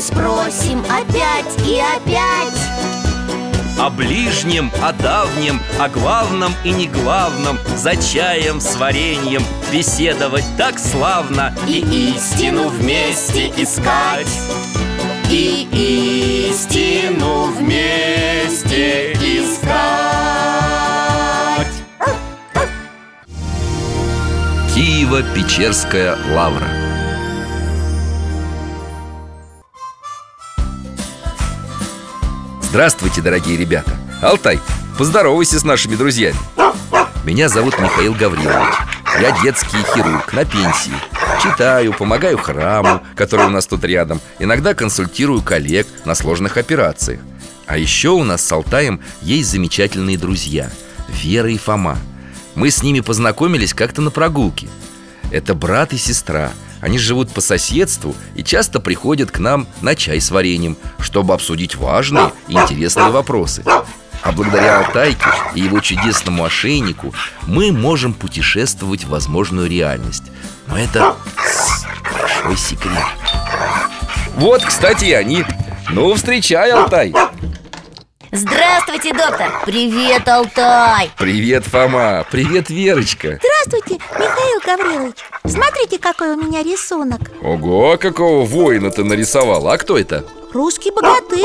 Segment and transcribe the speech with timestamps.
[0.00, 2.58] Мы спросим опять и опять.
[3.78, 10.78] О ближнем, о давнем, о главном и не главном За чаем с вареньем беседовать так
[10.78, 14.40] славно И истину вместе искать.
[15.30, 15.68] И
[16.48, 19.66] истину вместе искать.
[24.74, 26.89] Киево-Печерская лавра
[32.70, 33.98] Здравствуйте, дорогие ребята.
[34.22, 34.60] Алтай,
[34.96, 36.36] поздоровайся с нашими друзьями.
[37.24, 38.74] Меня зовут Михаил Гаврилович.
[39.20, 40.92] Я детский хирург на пенсии.
[41.42, 44.20] Читаю, помогаю храму, который у нас тут рядом.
[44.38, 47.18] Иногда консультирую коллег на сложных операциях.
[47.66, 50.70] А еще у нас с Алтаем есть замечательные друзья
[51.08, 51.98] Вера и Фома.
[52.54, 54.68] Мы с ними познакомились как-то на прогулке.
[55.32, 60.20] Это брат и сестра Они живут по соседству и часто приходят к нам на чай
[60.20, 63.62] с вареньем Чтобы обсудить важные и интересные вопросы
[64.22, 67.14] а благодаря Алтайке и его чудесному ошейнику
[67.46, 70.24] мы можем путешествовать в возможную реальность.
[70.66, 71.16] Но это
[72.12, 73.06] большой секрет.
[74.36, 75.44] Вот, кстати, и они.
[75.90, 77.12] Ну, встречай, Алтай.
[78.32, 82.24] Здравствуйте, доктор Привет, Алтай Привет, Фома.
[82.30, 83.40] Привет, Верочка.
[83.42, 89.66] Здравствуйте, Михаил Гаврилович Смотрите, какой у меня рисунок Ого, какого воина ты нарисовал.
[89.68, 90.24] А кто это?
[90.52, 91.44] Русский богатырь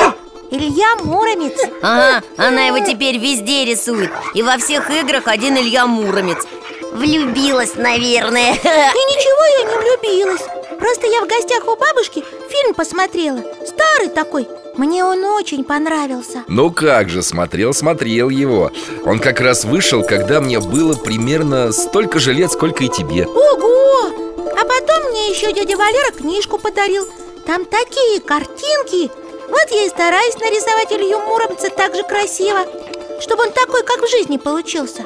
[0.52, 6.46] Илья Муромец Ага, она его теперь везде рисует И во всех играх один Илья Муромец
[6.94, 10.42] Влюбилась, наверное И ничего я не влюбилась
[10.80, 13.42] Просто я в гостях у бабушки фильм посмотрела.
[13.66, 14.48] Старый такой.
[14.78, 16.44] Мне он очень понравился.
[16.48, 18.72] Ну как же, смотрел, смотрел его.
[19.06, 23.26] Он как раз вышел, когда мне было примерно столько же лет, сколько и тебе.
[23.26, 24.12] Ого!
[24.52, 27.08] А потом мне еще дядя Валера книжку подарил.
[27.46, 29.10] Там такие картинки.
[29.48, 32.66] Вот я и стараюсь нарисовать Илью Муромца так же красиво
[33.22, 35.06] Чтобы он такой, как в жизни получился.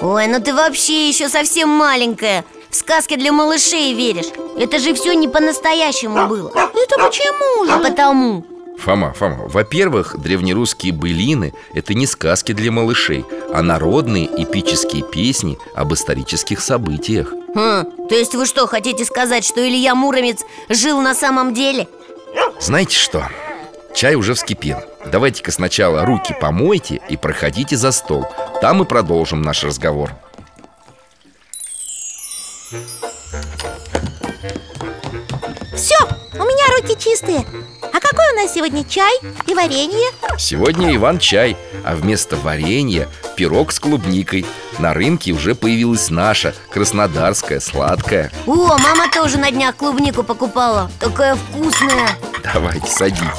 [0.00, 4.26] Ой, ну ты вообще еще совсем маленькая В сказки для малышей веришь.
[4.58, 6.48] Это же все не по-настоящему было.
[6.50, 7.72] Это почему же?
[7.72, 8.44] А потому.
[8.78, 15.94] Фома, Фома, во-первых, древнерусские былины– это не сказки для малышей, а народные эпические песни об
[15.94, 17.32] исторических событиях.
[17.54, 21.88] Хм, То есть вы что, хотите сказать, что Илья Муромец жил на самом деле?
[22.60, 23.26] Знаете что?
[23.94, 24.78] Чай уже вскипел.
[25.10, 28.26] Давайте-ка сначала руки помойте и проходите за стол.
[28.60, 30.12] Там мы продолжим наш разговор
[35.76, 35.94] Все,
[36.34, 37.44] у меня руки чистые.
[37.92, 39.12] А какой у нас сегодня чай
[39.46, 40.10] и варенье?
[40.36, 44.44] Сегодня Иван чай, а вместо варенья пирог с клубникой.
[44.80, 48.32] На рынке уже появилась наша, краснодарская, сладкая.
[48.46, 50.90] О, мама тоже на днях клубнику покупала.
[50.98, 52.08] Такая вкусная.
[52.52, 53.30] Давайте, садитесь.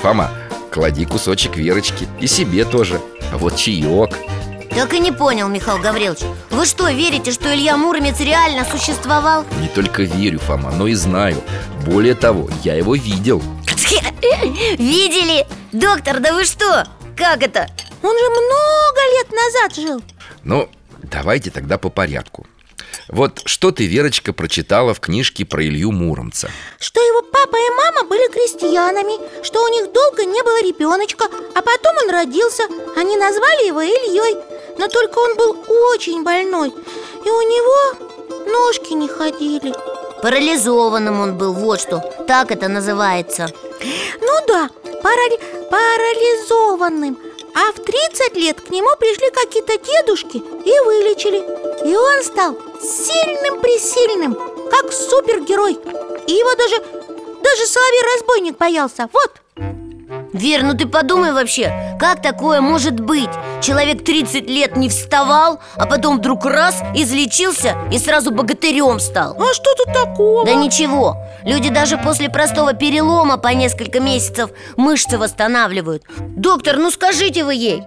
[0.00, 0.30] Фома,
[0.70, 3.00] клади кусочек Верочки И себе тоже.
[3.32, 4.14] А вот чаек
[4.74, 6.22] Так и не понял, Михаил Гаврилович.
[6.50, 9.44] Вы что, верите, что Илья Муромец реально существовал?
[9.60, 11.40] Не только верю, Фома, но и знаю.
[11.86, 13.40] Более того, я его видел.
[14.76, 15.46] Видели?
[15.72, 16.84] Доктор, да вы что?
[17.16, 17.68] Как это?
[18.02, 20.02] Он же много лет назад жил.
[20.42, 20.68] Ну,
[21.02, 22.44] давайте тогда по порядку.
[23.08, 26.50] Вот что ты, Верочка, прочитала в книжке про Илью Муромца?
[26.80, 31.62] Что его папа и мама были крестьянами Что у них долго не было ребеночка А
[31.62, 32.62] потом он родился.
[32.96, 36.68] Они назвали его Ильей Но только он был очень больной
[37.24, 39.74] И у него ножки не ходили.
[40.22, 43.48] Парализованным он был, вот что Так это называется.
[44.20, 44.70] Ну да,
[45.02, 45.38] парали...
[45.70, 47.18] парализованным.
[47.54, 51.38] А в 30 лет к нему пришли какие-то дедушки и вылечили.
[51.88, 54.34] И он стал сильным-пресильным,
[54.70, 55.74] как супергерой.
[56.26, 56.76] И его даже,
[57.42, 59.30] даже соловей-разбойник боялся, вот
[60.34, 63.30] Вер, ну ты подумай вообще, как такое может быть?
[63.62, 69.54] Человек 30 лет не вставал, а потом вдруг раз, излечился и сразу богатырем стал А
[69.54, 70.44] что тут такого?
[70.44, 77.44] Да ничего, люди даже после простого перелома по несколько месяцев мышцы восстанавливают Доктор, ну скажите
[77.44, 77.84] вы ей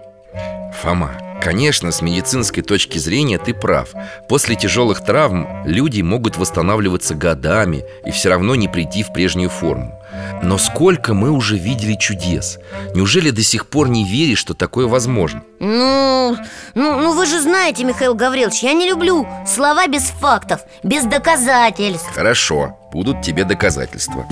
[0.80, 1.10] Фома,
[1.42, 3.88] конечно, с медицинской точки зрения ты прав.
[4.28, 9.94] После тяжелых травм люди могут восстанавливаться годами И все равно не прийти в прежнюю форму.
[10.42, 12.58] Но сколько мы уже видели чудес?
[12.94, 15.42] Неужели до сих пор не веришь, что такое возможно?
[15.60, 16.36] Ну,
[16.74, 22.10] ну, ну вы же знаете, Михаил Гаврилович, я не люблю слова без фактов, без доказательств.
[22.14, 24.26] Хорошо, будут тебе доказательства.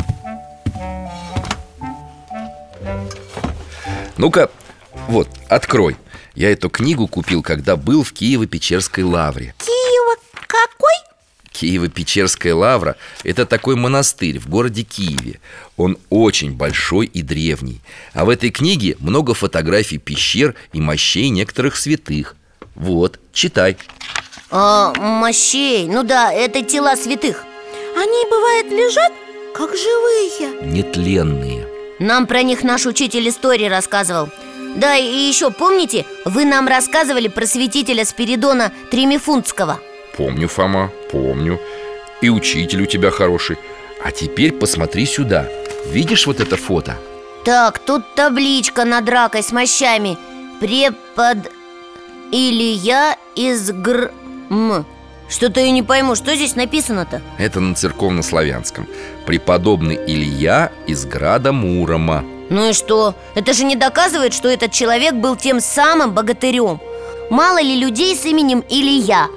[4.17, 4.49] Ну-ка,
[5.09, 5.97] вот, открой
[6.37, 9.55] Я эту книгу купил, когда был в Киево-Печерской лавре.
[9.59, 10.17] Киева
[10.47, 10.93] какой?
[11.51, 15.41] Киево-Печерская лавра– это такой монастырь в городе Киеве.
[15.79, 17.81] Он очень большой и древний.
[18.13, 22.37] А в этой книге много фотографий пещер и мощей некоторых святых.
[22.75, 23.79] Вот, читай.
[24.51, 27.45] А, Мощей, ну да, это тела святых.
[27.97, 29.13] Они, бывает, лежат,
[29.55, 30.71] как живые.
[30.71, 31.67] Нетленные.
[31.99, 34.29] Нам про них наш учитель истории рассказывал
[34.77, 39.81] Да, и еще помните, вы нам рассказывали про святителя Спиридона Тремифунтского
[40.17, 41.61] Помню, Фома, помню.
[42.23, 43.59] И учитель у тебя хороший.
[44.03, 45.47] А теперь посмотри сюда.
[45.87, 46.97] Видишь вот это фото?
[47.45, 50.17] Так, тут табличка над ракой с мощами.
[50.61, 51.39] Препод
[52.33, 54.11] Илья из Гр...
[54.51, 54.87] М.
[55.29, 57.21] Что-то я не пойму, что здесь написано-то?
[57.37, 58.87] Это на церковнославянском.
[59.27, 63.15] Преподобный Илья из града Мурома Ну и что?
[63.35, 66.81] Это же не доказывает, что этот человек был тем самым богатырем
[67.31, 69.29] Мало ли людей с именем Илья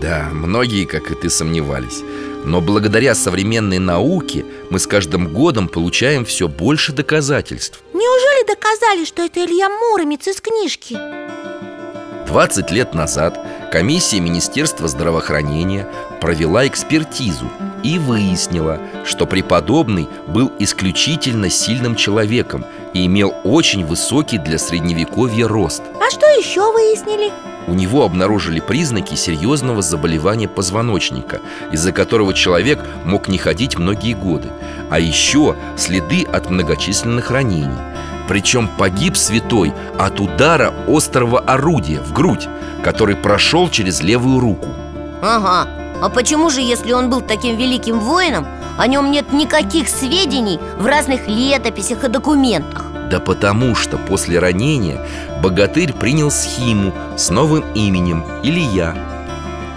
[0.00, 2.02] Да, многие, как и ты, сомневались
[2.44, 9.22] Но благодаря современной науке мы с каждым годом получаем все больше доказательств Неужели доказали, что
[9.22, 10.98] это Илья Муромец из книжки?
[12.26, 13.38] 20 лет назад
[13.70, 15.86] комиссия Министерства здравоохранения
[16.20, 17.50] провела экспертизу
[17.82, 22.64] и выяснила, что преподобный был исключительно сильным человеком
[22.94, 25.82] и имел очень высокий для средневековья рост.
[26.00, 27.32] А что еще выяснили?
[27.66, 31.40] У него обнаружили признаки серьезного заболевания позвоночника,
[31.72, 34.48] из-за которого человек мог не ходить многие годы,
[34.88, 37.76] а еще следы от многочисленных ранений.
[38.28, 42.48] Причем погиб святой от удара острого орудия в грудь,
[42.82, 44.68] который прошел через левую руку.
[45.22, 45.68] Ага,
[46.02, 48.46] а почему же, если он был таким великим воином,
[48.78, 52.84] о нем нет никаких сведений в разных летописях и документах?
[53.10, 55.00] Да потому что после ранения
[55.42, 58.94] богатырь принял схиму с новым именем Илья.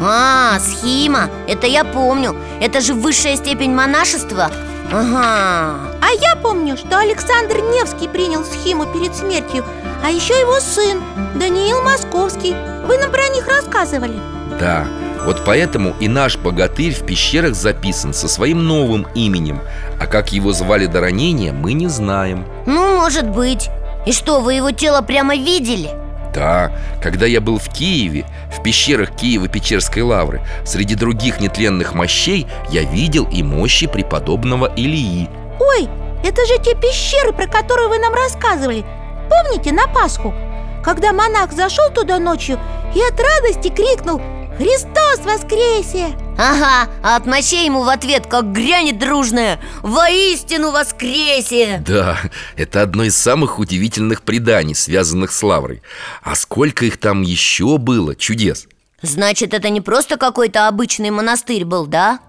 [0.01, 2.35] А, схима, это я помню.
[2.61, 4.49] Это же высшая степень монашества
[4.91, 5.91] Ага.
[6.01, 9.63] А я помню, что Александр Невский принял схему перед смертью
[10.03, 11.01] А еще его сын,
[11.35, 12.55] Даниил Московский.
[12.87, 14.19] Вы нам про них рассказывали?
[14.59, 14.87] Да,
[15.25, 19.61] вот поэтому и наш богатырь в пещерах записан со своим новым именем.
[19.99, 22.45] А как его звали до ранения, мы не знаем.
[22.65, 23.69] Ну, может быть.
[24.05, 25.91] И что, вы его тело прямо видели?
[26.39, 26.71] Да,
[27.01, 33.27] когда я был в Киеве, в пещерах Киева-Печерской лавры Среди других нетленных мощей я видел
[33.29, 35.29] и мощи преподобного Илии
[35.59, 35.89] Ой,
[36.23, 38.85] это же те пещеры, про которые вы нам рассказывали
[39.29, 40.33] Помните, на Пасху?
[40.81, 42.57] Когда монах зашел туда ночью
[42.95, 44.21] и от радости крикнул
[44.59, 51.81] «Христос воскресе!» Ага, а от мощей ему в ответ как грянет дружная Воистину воскресе!
[51.85, 52.17] Да,
[52.57, 55.81] это одно из самых удивительных преданий, связанных с лаврой
[56.21, 58.67] А сколько их там еще было, чудес
[59.01, 62.19] Значит, это не просто какой-то обычный монастырь был, да?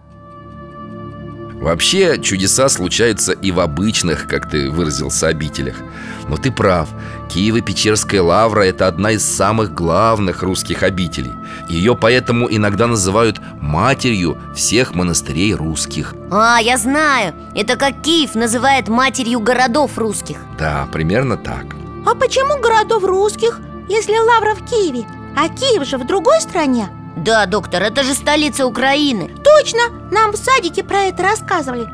[1.61, 5.77] Вообще, чудеса случаются и в обычных, как ты выразился, обителях.
[6.27, 6.89] Но ты прав,
[7.29, 11.33] Киево-Печерская лавра– это одна из самых главных русских обителей.
[11.69, 18.89] Ее поэтому иногда называют матерью всех монастырей русских А, я знаю, это как Киев называет
[18.89, 20.39] матерью городов русских.
[20.59, 21.67] Да, примерно так.
[22.07, 25.05] А почему городов русских, если Лавра в Киеве?
[25.37, 26.89] А Киев же в другой стране
[27.21, 29.31] Да, доктор, это же столица Украины.
[29.45, 31.87] Точно, нам в садике про это рассказывали.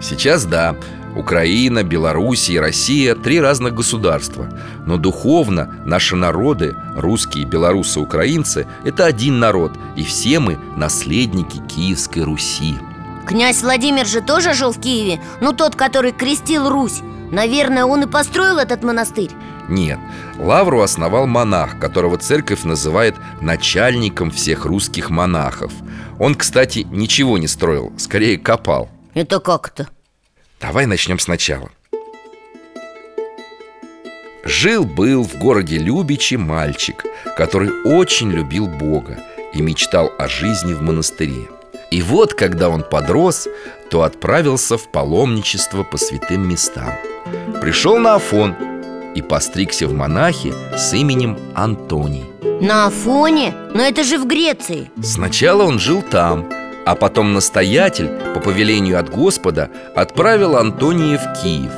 [0.00, 0.76] Сейчас да,
[1.16, 4.48] Украина, Белоруссия и Россия– три разных государства.
[4.86, 12.20] Но духовно наши народы, русские, белорусы, украинцы– это один народ И все мы– наследники Киевской
[12.20, 12.78] Руси.
[13.26, 15.20] Князь Владимир же тоже жил в Киеве?
[15.40, 17.00] Ну, тот, который крестил Русь.
[17.32, 19.30] Наверное, он и построил этот монастырь
[19.70, 20.00] Нет,
[20.36, 25.72] Лавру основал монах, которого церковь называет начальником всех русских монахов
[26.18, 28.90] Он, кстати, ничего не строил, скорее копал.
[29.14, 29.88] Это как-то?
[30.60, 31.70] Давай начнем сначала.
[34.44, 37.04] Жил-был в городе Любичи мальчик,
[37.36, 39.18] который очень любил Бога
[39.54, 41.48] и мечтал о жизни в монастыре.
[41.92, 43.46] И вот, когда он подрос,
[43.90, 46.92] то отправился в паломничество по святым местам.
[47.60, 48.56] Пришел на Афон
[49.20, 52.24] и постригся в монахи с именем Антоний.
[52.60, 53.54] На Афоне?
[53.74, 54.90] Но это же в Греции.
[55.02, 56.48] Сначала он жил там,
[56.86, 61.72] а потом настоятель, по повелению от Господа, отправил Антония в Киев.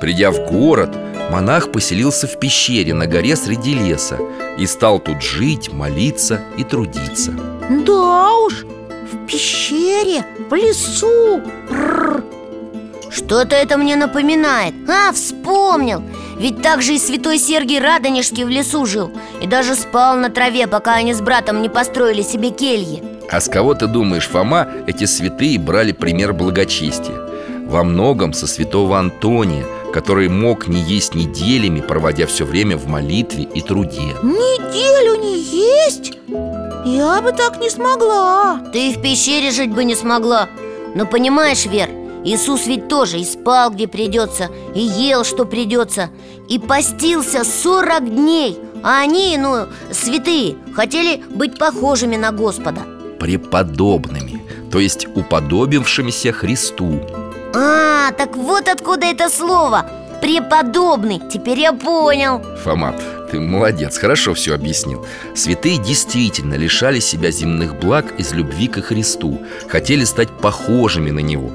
[0.00, 0.90] Придя в город,
[1.30, 4.18] монах поселился в пещере на горе среди леса
[4.56, 7.32] И стал тут жить, молиться и трудиться.
[7.86, 8.64] Да уж,
[9.12, 11.42] в пещере, в лесу.
[13.10, 14.74] Что-то это мне напоминает.
[14.88, 16.02] А, вспомнил
[16.38, 19.10] Ведь так же и святой Сергий Радонежский в лесу жил
[19.42, 23.48] И даже спал на траве, пока они с братом не построили себе кельи А с
[23.48, 27.16] кого ты думаешь, Фома, эти святые брали пример благочестия?
[27.66, 33.42] Во многом со святого Антония, который мог не есть неделями, проводя все время в молитве
[33.42, 36.12] и труде Неделю не есть?
[36.86, 40.48] Я бы так не смогла Ты и в пещере жить бы не смогла
[40.94, 41.88] Но понимаешь, Вер,
[42.24, 46.10] Иисус ведь тоже и спал, где придется И ел, что придется
[46.48, 48.58] И постился 40 дней.
[48.82, 52.82] А они, ну, святые, хотели быть похожими на Господа.
[53.18, 57.00] Преподобными, то есть уподобившимися Христу.
[57.54, 59.90] А, так вот откуда это слово.
[60.20, 62.40] Преподобный, теперь я понял.
[62.62, 62.94] Фома,
[63.30, 65.04] ты молодец, хорошо все объяснил.
[65.34, 71.50] Святые действительно лишали себя земных благ из любви ко Христу Хотели стать похожими на Него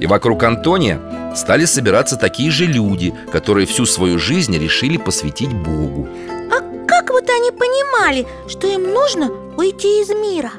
[0.00, 1.00] И вокруг Антония
[1.34, 6.08] стали собираться такие же люди Которые всю свою жизнь решили посвятить Богу
[6.50, 10.52] А как вот они понимали, что им нужно уйти из мира?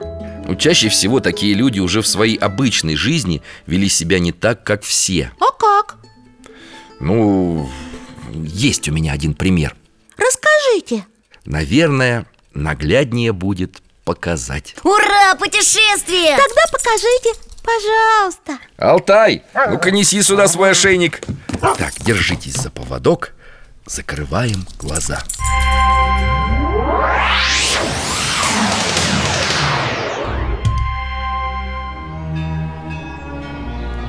[0.47, 4.83] Но чаще всего такие люди уже в своей обычной жизни вели себя не так, как
[4.83, 5.97] все А как?
[6.99, 7.69] Ну,
[8.33, 9.75] есть у меня один пример
[10.17, 11.05] Расскажите
[11.45, 16.37] Наверное, нагляднее будет показать Ура, путешествие!
[16.37, 17.33] Тогда покажите,
[17.65, 18.63] пожалуйста.
[18.77, 21.21] Алтай, ну-ка неси сюда свой ошейник.
[21.61, 23.33] Так, держитесь за поводок
[23.87, 25.19] Закрываем глаза.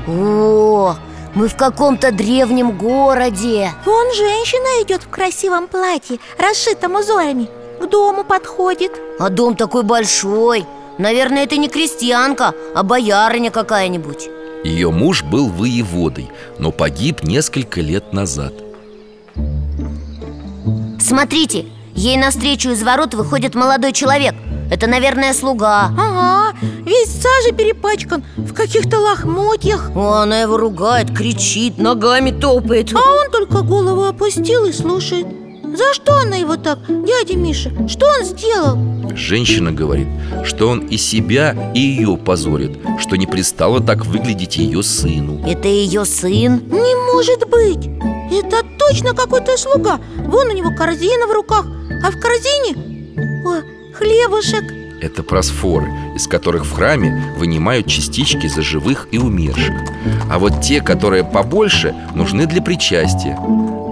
[0.08, 0.96] О,
[1.34, 3.70] мы в каком-то древнем городе.
[3.84, 7.50] Вон женщина идет в красивом платье, расшитом узорами.
[7.78, 8.92] К дому подходит.
[9.18, 10.64] А дом такой большой
[10.98, 14.28] Наверное, это не крестьянка, а боярыня какая-нибудь.
[14.64, 18.54] Ее муж был воеводой, но погиб несколько лет назад.
[20.98, 24.34] Смотрите, ей навстречу из ворот выходит молодой человек.
[24.70, 25.90] Это, наверное, слуга.
[25.96, 29.90] Ага, весь в саже перепачкан, в каких-то лохмотьях.
[29.94, 32.92] О, Она его ругает, кричит, ногами топает.
[32.92, 35.26] А он только голову опустил и слушает
[35.74, 37.70] За что она его так, дядя Миша?
[37.88, 38.78] Что он сделал?
[39.16, 40.08] Женщина говорит,
[40.44, 45.68] что он и себя, и ее позорит Что не пристало так выглядеть ее сыну Это
[45.68, 46.62] ее сын?
[46.68, 47.88] Не может быть!
[48.30, 51.66] Это точно какой-то слуга Вон у него корзина в руках
[52.04, 52.76] А в корзине...
[53.46, 53.62] О,
[53.96, 54.64] хлебушек
[55.00, 59.74] Это просфоры, из которых в храме вынимают частички за живых и умерших
[60.30, 63.38] А вот те, которые побольше, нужны для причастия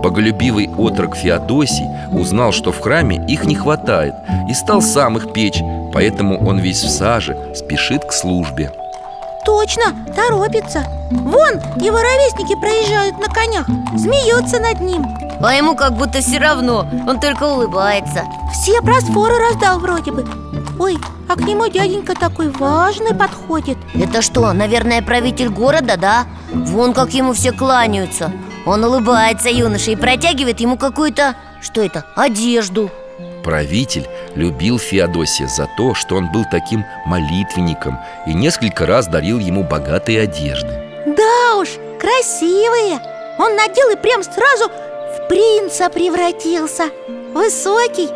[0.04, 4.12] Боголюбивый отрок Феодосий узнал, что в храме их не хватает
[4.50, 5.62] И стал сам их печь
[5.94, 8.70] Поэтому он весь в саже, спешит к службе.
[9.46, 9.84] Точно,
[10.14, 10.84] торопится.
[11.10, 15.06] Вон, его ровесники проезжают на конях Смеются над ним.
[15.40, 18.24] А ему как будто все равно, он только улыбается.
[18.52, 20.26] Все просфоры раздал вроде бы.
[20.78, 20.98] Ой,
[21.30, 23.78] а к нему дяденька такой важный подходит.
[23.94, 26.24] Это что, наверное, правитель города, да?
[26.52, 28.30] Вон как ему все кланяются
[28.66, 32.90] Он улыбается юноше и протягивает ему какую-то, что это, одежду.
[33.42, 39.62] Правитель любил Феодосия за то, что он был таким молитвенником И несколько раз дарил ему
[39.62, 40.82] богатые одежды.
[41.06, 41.68] Да уж,
[42.00, 42.98] красивые.
[43.38, 46.84] Он надел и прям сразу в принца превратился.
[47.34, 48.08] Высокий,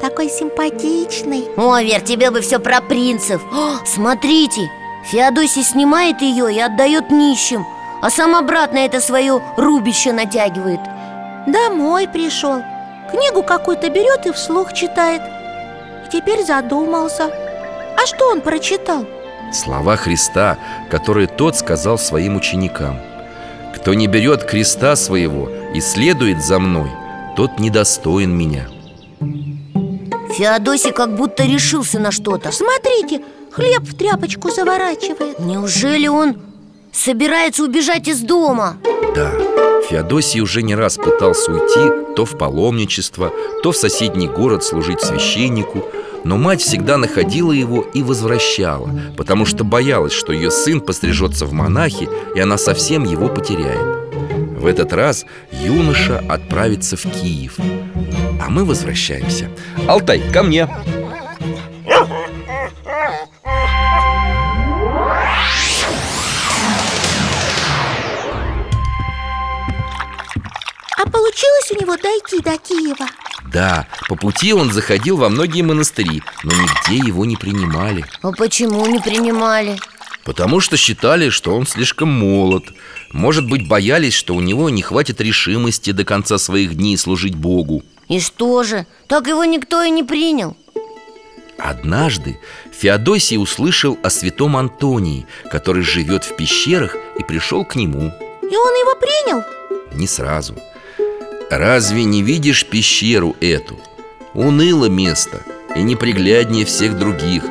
[0.00, 1.46] такой симпатичный.
[1.56, 3.42] О, Вер, тебе бы все про принцев.
[3.52, 4.70] О, Смотрите,
[5.10, 7.64] Феодосий снимает ее и отдает нищим
[8.02, 10.80] А сам обратно это свое рубище натягивает.
[11.46, 12.62] Домой пришел
[13.10, 15.22] Книгу какую-то берет и вслух читает.
[16.06, 17.30] И теперь задумался.
[17.96, 19.06] А что он прочитал?
[19.52, 20.58] Слова Христа,
[20.90, 22.98] которые тот сказал своим ученикам.
[23.74, 26.90] Кто не берет креста своего и следует за мной,
[27.36, 28.66] тот недостоин меня
[30.36, 32.50] Феодосий как будто решился на что-то.
[32.50, 33.22] Смотрите,
[33.52, 35.38] хлеб в тряпочку заворачивает.
[35.38, 36.36] Неужели он
[36.96, 38.78] собирается убежать из дома.
[39.14, 39.32] Да,
[39.88, 45.84] Феодосий уже не раз пытался уйти То в паломничество, то в соседний город служить священнику
[46.24, 51.52] Но мать всегда находила его и возвращала Потому что боялась, что ее сын пострижется в
[51.52, 53.96] монахи И она совсем его потеряет.
[54.58, 57.56] В этот раз юноша отправится в Киев.
[58.44, 59.48] А мы возвращаемся.
[59.86, 60.68] Алтай, ко мне
[71.76, 73.06] у него дойти до Киева?
[73.52, 78.04] Да, по пути он заходил во многие монастыри Но нигде его не принимали.
[78.22, 79.78] А почему не принимали?
[80.24, 82.64] Потому что считали, что он слишком молод.
[83.12, 87.84] Может быть, боялись, что у него не хватит решимости до конца своих дней служить Богу.
[88.08, 90.56] И что же, так его никто и не принял.
[91.58, 92.40] Однажды
[92.72, 98.12] Феодосий услышал о святом Антонии Который живет в пещерах и пришел к нему.
[98.42, 99.44] И он его принял?
[99.94, 100.54] Не сразу
[101.50, 103.78] Разве не видишь пещеру эту?
[104.34, 105.42] Уныло место
[105.76, 107.44] и непригляднее всех других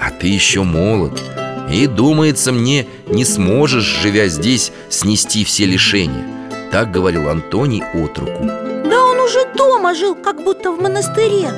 [0.00, 1.22] А ты еще молод
[1.70, 6.24] И, думается мне, не сможешь, живя здесь, снести все лишения
[6.72, 11.50] Так говорил Антоний отруку Да он уже дома жил, как будто в монастыре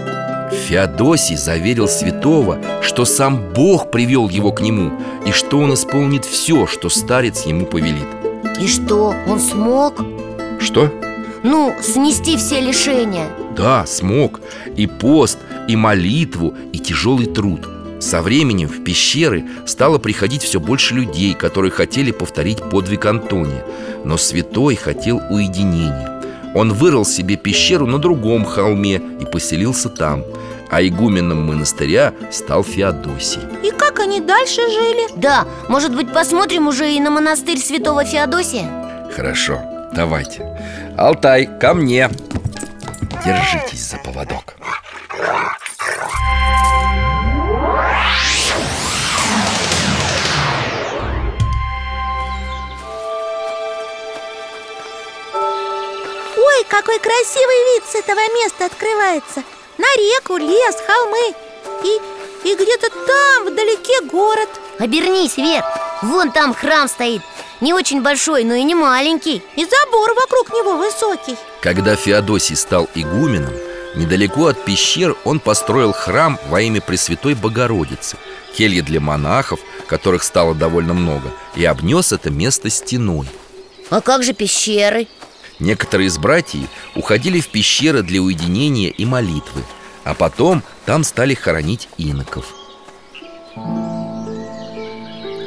[0.67, 6.67] Феодосий заверил святого, что сам Бог привел его к нему И что он исполнит все,
[6.67, 8.09] что старец ему повелит
[8.61, 10.05] И что, он смог?
[10.59, 10.91] Что?
[11.43, 13.29] Ну, снести все лишения.
[13.57, 14.41] Да, смог.
[14.77, 17.67] И пост, и молитву, и тяжелый труд.
[17.99, 23.65] Со временем в пещеры стало приходить все больше людей Которые хотели повторить подвиг Антония.
[24.05, 26.23] Но святой хотел уединения.
[26.55, 30.25] Он вырыл себе пещеру на другом холме И поселился там.
[30.71, 33.41] А игуменом монастыря стал Феодосий.
[33.63, 35.09] И как они дальше жили?
[35.17, 38.71] Да, может быть, посмотрим уже и на монастырь святого Феодосия?
[39.15, 39.61] Хорошо,
[39.93, 40.47] давайте
[40.97, 42.11] Алтай, ко мне.
[43.25, 44.55] Держитесь за поводок.
[56.37, 59.43] Ой, какой красивый вид с этого места открывается.
[59.79, 61.35] На реку, лес, холмы.
[61.83, 64.49] И, и где-то там вдалеке город.
[64.79, 65.65] Обернись, Вер,
[66.03, 67.23] вон там храм стоит
[67.61, 72.89] Не очень большой, но и не маленький И забор вокруг него высокий Когда Феодосий стал
[72.95, 73.53] игуменом,
[73.95, 78.17] недалеко от пещер он построил храм во имя Пресвятой Богородицы,
[78.55, 83.27] кельи для монахов, которых стало довольно много, и обнес это место стеной.
[83.91, 85.09] А как же пещеры?
[85.59, 89.63] Некоторые из братьев уходили в пещеры для уединения и молитвы,
[90.05, 92.55] а потом там стали хоронить иноков.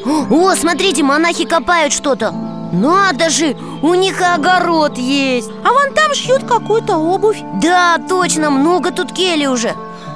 [0.30, 2.32] О, смотрите, монахи копают что-то
[2.72, 8.50] Надо же, у них и огород есть А вон там шьют какую-то обувь Да, точно,
[8.50, 9.74] много тут кели уже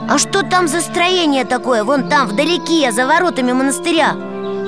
[0.09, 1.83] А что там за строение такое?
[1.83, 4.13] Вон там, вдалеке, за воротами монастыря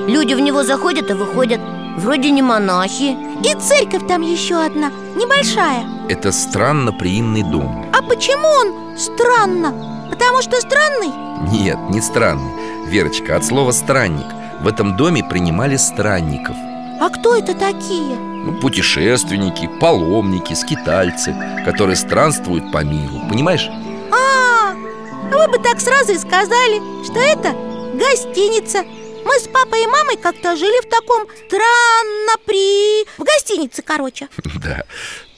[0.06, 1.60] Люди в него заходят и выходят
[1.96, 7.86] Вроде не монахи И церковь там еще одна, небольшая Это странно приимный дом.
[7.92, 9.74] А почему он странно?
[10.10, 11.10] Потому что странный?
[11.50, 12.52] Нет, не странный.
[12.86, 14.26] Верочка, от слова странник.
[14.60, 16.54] В этом доме принимали странников.
[17.00, 18.14] А кто это такие?
[18.14, 23.22] Ну, путешественники, паломники, скитальцы, которые странствуют по миру.
[23.30, 23.70] Понимаешь?
[24.12, 24.74] А,
[25.32, 27.54] вы бы так сразу и сказали, что это
[27.94, 28.84] гостиница
[29.24, 33.04] Мы с папой и мамой как-то жили в таком странно при...
[33.18, 34.28] В гостинице, короче.
[34.62, 34.84] Да,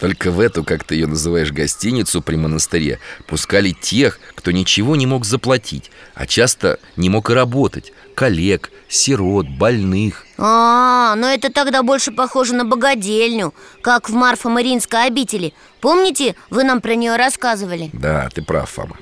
[0.00, 5.06] только в эту, как ты ее называешь, гостиницу при монастыре Пускали тех, кто ничего не
[5.06, 10.26] мог заплатить А часто не мог и работать Коллег, сирот, больных.
[10.36, 15.54] А, но это тогда больше похоже на богадельню Как в Марфа-Мариинской обители.
[15.80, 17.90] Помните, вы нам про нее рассказывали?
[17.92, 18.96] Да, ты прав, Фома.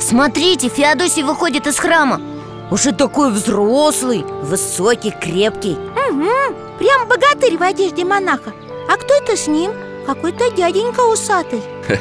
[0.00, 2.20] Смотрите, Феодосий выходит из храма
[2.72, 5.72] Уже такой взрослый, высокий, крепкий.
[5.74, 8.54] Угу, прям богатырь в одежде монаха.
[8.88, 9.72] А кто это с ним?
[10.06, 11.62] Какой-то дяденька усатый.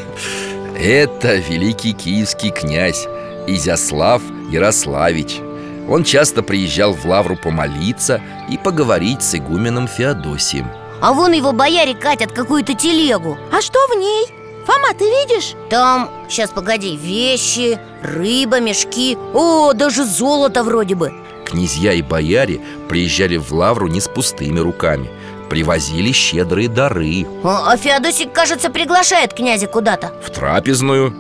[0.79, 3.05] Это великий киевский князь
[3.47, 5.41] Изяслав Ярославич.
[5.89, 10.67] Он часто приезжал в Лавру помолиться и поговорить с игуменом Феодосием.
[11.01, 13.37] А вон его бояре катят какую-то телегу.
[13.51, 14.40] А что в ней?
[14.65, 15.53] Фома, ты видишь?
[15.69, 19.17] Там, сейчас погоди, вещи, рыба, мешки.
[19.33, 21.11] О, даже золото вроде бы.
[21.45, 25.09] Князья и бояре приезжали в Лавру не с пустыми руками.
[25.49, 27.25] Привозили щедрые дары.
[27.43, 30.13] А, а Феодосий, кажется, приглашает князя куда-то.
[30.23, 31.13] В трапезную.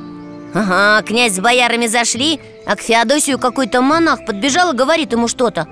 [0.53, 5.67] Ага, князь с боярами зашли А к Феодосию какой-то монах подбежал и говорит ему что-то.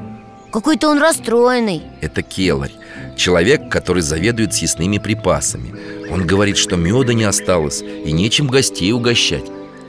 [0.51, 1.83] Какой-то он расстроенный.
[2.01, 2.71] Это келарь,
[3.19, 5.75] человек, который заведует съестными припасами.
[6.11, 9.45] Он говорит, что меда не осталось и нечем гостей угощать.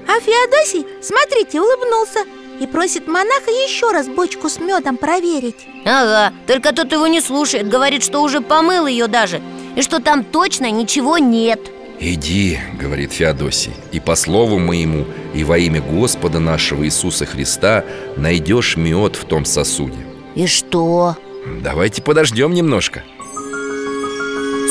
[0.07, 2.21] А Феодосий, смотрите, улыбнулся
[2.61, 5.66] И просит монаха еще раз бочку с медом проверить.
[5.85, 9.40] Ага, только тот его не слушает Говорит, что уже помыл ее даже
[9.77, 11.61] И что там точно ничего нет.
[12.03, 17.85] «Иди,— говорит Феодосий,— и по слову моему, и во имя Господа нашего Иисуса Христа
[18.16, 19.99] найдешь мед в том сосуде
[20.35, 21.16] И что?
[21.62, 23.05] Давайте подождем немножко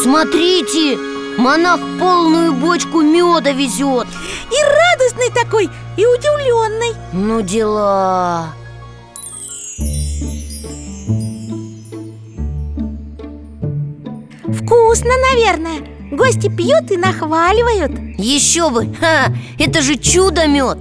[0.02, 0.98] Смотрите,
[1.38, 4.08] монах полную бочку меда везет.
[4.50, 6.96] И радостный такой, и удивленный.
[7.12, 8.54] Ну дела.
[14.48, 15.82] Вкусно, наверное.
[16.12, 17.92] Гости пьют и нахваливают.
[18.18, 20.78] Еще бы, Ха, это же чудо-мед.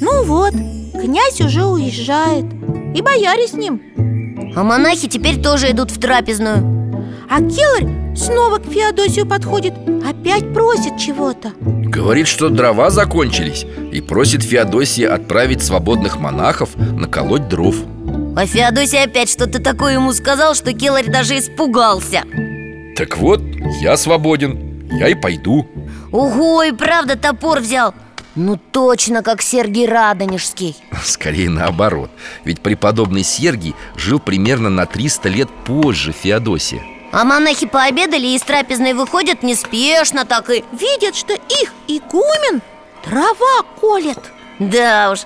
[0.00, 2.46] Ну вот, князь уже уезжает.
[2.92, 3.80] И бояре с ним.
[4.56, 6.76] А монахи теперь тоже идут в трапезную
[7.28, 9.74] А Келарь снова к Феодосию подходит
[10.06, 11.52] Опять просит чего-то.
[11.60, 17.74] Говорит, что дрова закончились И просит Феодосия отправить свободных монахов наколоть дров.
[18.36, 22.22] А Феодосий опять что-то такое ему сказал, что Келарь даже испугался.
[22.96, 23.40] Так вот,
[23.80, 25.66] я свободен, я и пойду.
[26.12, 27.94] Ого, и правда топор взял.
[28.34, 30.76] Ну точно, как Сергий Радонежский.
[31.02, 32.10] Скорее наоборот.
[32.44, 36.82] Ведь преподобный Сергий жил примерно на 300 лет позже Феодосия
[37.16, 42.60] А монахи пообедали и из трапезной выходят неспешно так и Видят, что их игумен
[43.02, 44.18] трава колет.
[44.58, 45.20] Да уж.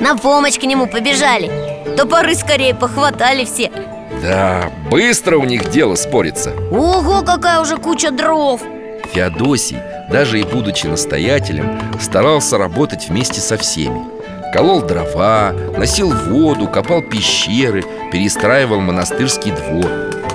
[0.00, 1.94] На помощь к нему побежали.
[1.96, 3.70] Топоры скорее похватали все.
[4.20, 6.52] Да, быстро у них дело спорится.
[6.72, 8.60] Ого, какая уже куча дров.
[9.12, 9.78] Феодосий,
[10.10, 14.15] даже и будучи настоятелем, старался работать вместе со всеми
[14.52, 19.90] Колол дрова, носил воду, копал пещеры, перестраивал монастырский двор.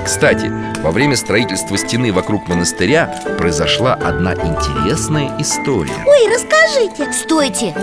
[0.05, 5.93] Кстати, во время строительства стены вокруг монастыря произошла одна интересная история.
[6.05, 7.11] Ой, расскажите.
[7.13, 7.73] Стойте,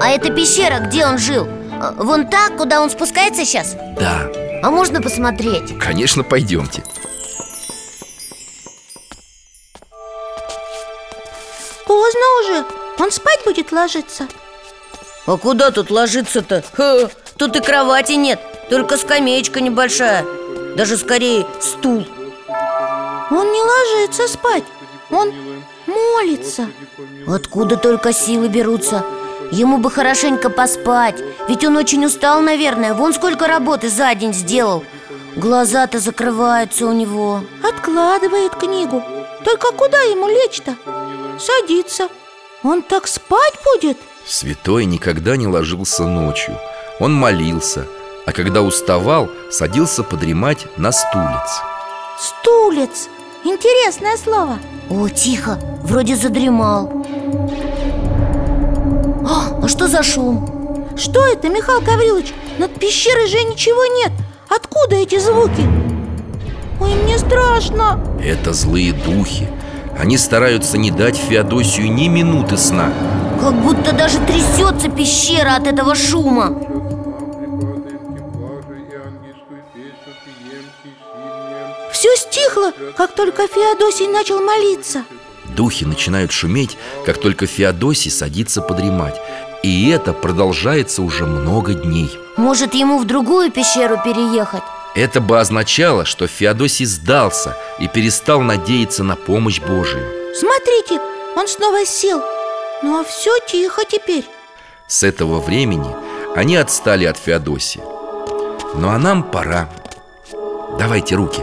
[0.00, 1.46] а эта пещера, где он жил?
[1.80, 3.74] А, Вон та, куда он спускается сейчас?
[3.98, 4.30] Да,
[4.62, 5.78] А можно посмотреть?
[5.78, 6.82] конечно, пойдемте.
[11.86, 12.64] Поздно уже,
[12.98, 14.28] он спать будет ложиться
[15.26, 16.64] А куда тут ложиться-то?
[16.72, 20.24] Ха, Тут и кровати нет, только скамеечка небольшая
[20.76, 22.06] Даже скорее стул
[23.30, 24.64] Он не ложится спать,
[25.10, 25.32] он
[25.86, 26.68] молится
[27.26, 29.04] Откуда только силы берутся?
[29.52, 34.84] Ему бы хорошенько поспать Ведь он очень устал, наверное Вон сколько работы за день сделал
[35.36, 39.02] Глаза-то закрываются у него Откладывает книгу
[39.44, 40.74] Только куда ему лечь-то?
[41.38, 42.08] Садится
[42.62, 43.98] Он так спать будет?
[44.26, 46.56] Святой никогда не ложился ночью.
[47.00, 47.86] Он молился
[48.24, 51.60] А когда уставал, садился подремать на стулец.
[52.18, 53.08] Стулец?
[53.44, 54.58] Интересное слово.
[54.88, 57.04] О, тихо, вроде задремал.
[59.26, 60.86] А, а что за шум?
[60.96, 62.32] Что это, Михаил Гаврилович?
[62.58, 64.12] Над пещерой же ничего нет.
[64.48, 65.68] Откуда эти звуки?
[66.80, 67.98] Ой, мне страшно.
[68.22, 69.48] Это злые духи.
[69.98, 72.92] Они стараются не дать Феодосию ни минуты сна
[73.42, 76.56] Как будто даже трясется пещера от этого шума.
[81.90, 85.02] Все стихло, как только Феодосий начал молиться.
[85.56, 89.20] Духи начинают шуметь, как только Феодосий садится подремать.
[89.64, 92.16] И это продолжается уже много дней.
[92.36, 94.62] Может, ему в другую пещеру переехать?
[94.94, 100.08] Это бы означало, что Феодосий сдался и перестал надеяться на помощь Божию.
[100.32, 101.00] Смотрите,
[101.34, 102.22] он снова сел
[102.82, 104.24] Но все тихо теперь.
[104.88, 105.94] С этого времени
[106.34, 107.82] они отстали от Феодосия
[108.74, 109.70] Ну а нам пора.
[110.78, 111.42] Давайте руки.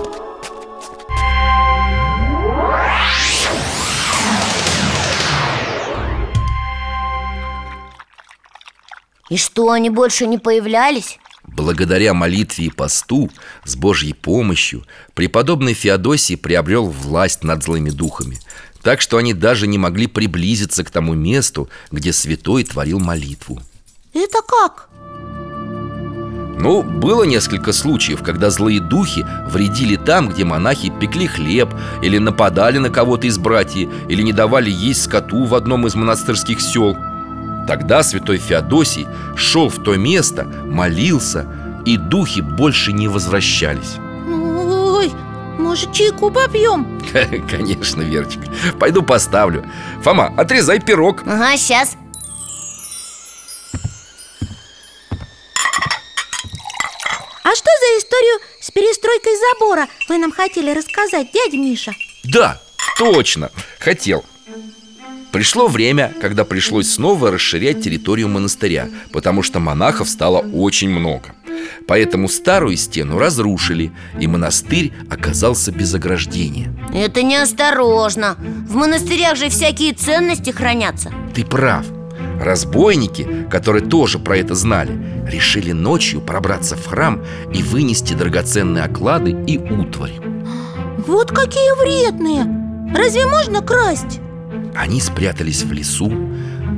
[9.29, 11.19] И что, они больше не появлялись?
[11.43, 13.29] Благодаря молитве и посту,
[13.63, 18.39] с Божьей помощью, преподобный Феодосий приобрел власть над злыми духами
[18.81, 23.61] Так что они даже не могли приблизиться к тому месту, где святой творил молитву.
[24.13, 24.89] Это как?
[26.57, 31.69] Ну, было несколько случаев, когда злые духи вредили там, где монахи пекли хлеб
[32.01, 36.59] Или нападали на кого-то из братьев Или не давали есть скоту в одном из монастырских
[36.59, 36.97] сел.
[37.65, 41.47] Тогда святой Феодосий шел в то место, молился
[41.85, 43.95] И духи больше не возвращались
[45.59, 46.99] может чайку попьем?
[47.49, 48.41] Конечно, Верочка.
[48.79, 49.69] Пойду поставлю.
[50.03, 51.23] Фома, отрезай пирог.
[51.25, 51.95] Ага, сейчас
[57.79, 61.93] за историю с перестройкой забора вы нам хотели рассказать, дядя Миша?
[62.23, 62.61] Да,
[62.97, 64.25] точно, хотел
[65.31, 71.35] Пришло время, когда пришлось снова расширять территорию монастыря Потому что монахов стало очень много.
[71.87, 76.73] Поэтому старую стену разрушили И монастырь оказался без ограждения.
[76.93, 78.35] Это неосторожно.
[78.67, 81.11] В монастырях же всякие ценности хранятся.
[81.35, 81.85] Ты прав.
[82.41, 84.91] Разбойники, которые тоже про это знали
[85.27, 90.19] Решили ночью пробраться в храм И вынести драгоценные оклады и утварь.
[91.05, 92.45] Вот какие вредные!
[92.95, 94.19] Разве можно красть?
[94.75, 96.11] Они спрятались в лесу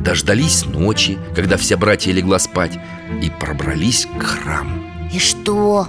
[0.04, 2.78] Дождались ночи, когда вся братья легла спать
[3.22, 5.88] И пробрались к храму И что?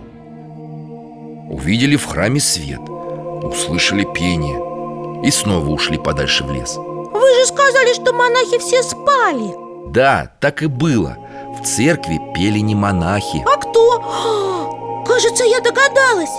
[1.51, 7.95] Увидели в храме свет Услышали пение И снова ушли подальше в лес Вы же сказали,
[7.95, 9.55] что монахи все спали
[9.93, 11.17] Да, так и было
[11.59, 15.05] В церкви пели не монахи А кто?
[15.07, 16.31] Кажется, я догадалась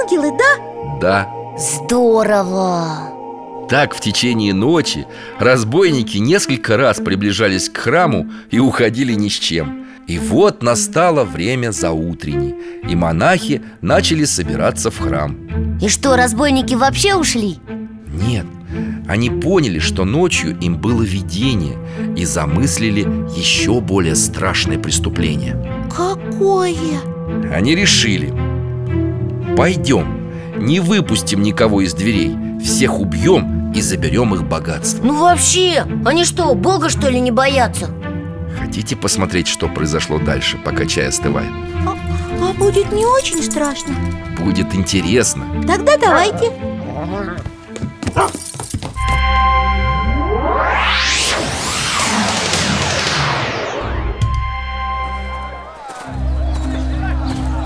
[0.00, 0.98] Ангелы, да?
[1.00, 3.15] Да, Здорово!
[3.68, 5.06] Так в течение ночи
[5.38, 11.72] разбойники несколько раз приближались к храму и уходили ни с чем И вот настало время
[11.72, 12.54] заутренней
[12.88, 17.58] И монахи начали собираться в храм И что, разбойники вообще ушли?
[18.06, 18.46] Нет,
[19.08, 21.76] они поняли, что ночью им было видение
[22.16, 23.00] И замыслили
[23.36, 25.56] еще более страшное преступление
[25.94, 27.00] Какое?
[27.52, 28.32] Они решили
[29.56, 35.04] Пойдем, не выпустим никого из дверей Всех убьем и заберем их богатство.
[35.04, 37.88] Ну вообще, они что, Бога что ли не боятся?
[38.58, 41.48] Хотите посмотреть, что произошло дальше, пока чай остывает?
[41.86, 41.96] А,
[42.42, 43.94] а будет не очень страшно?
[44.40, 45.44] Будет интересно.
[45.64, 46.50] Тогда давайте.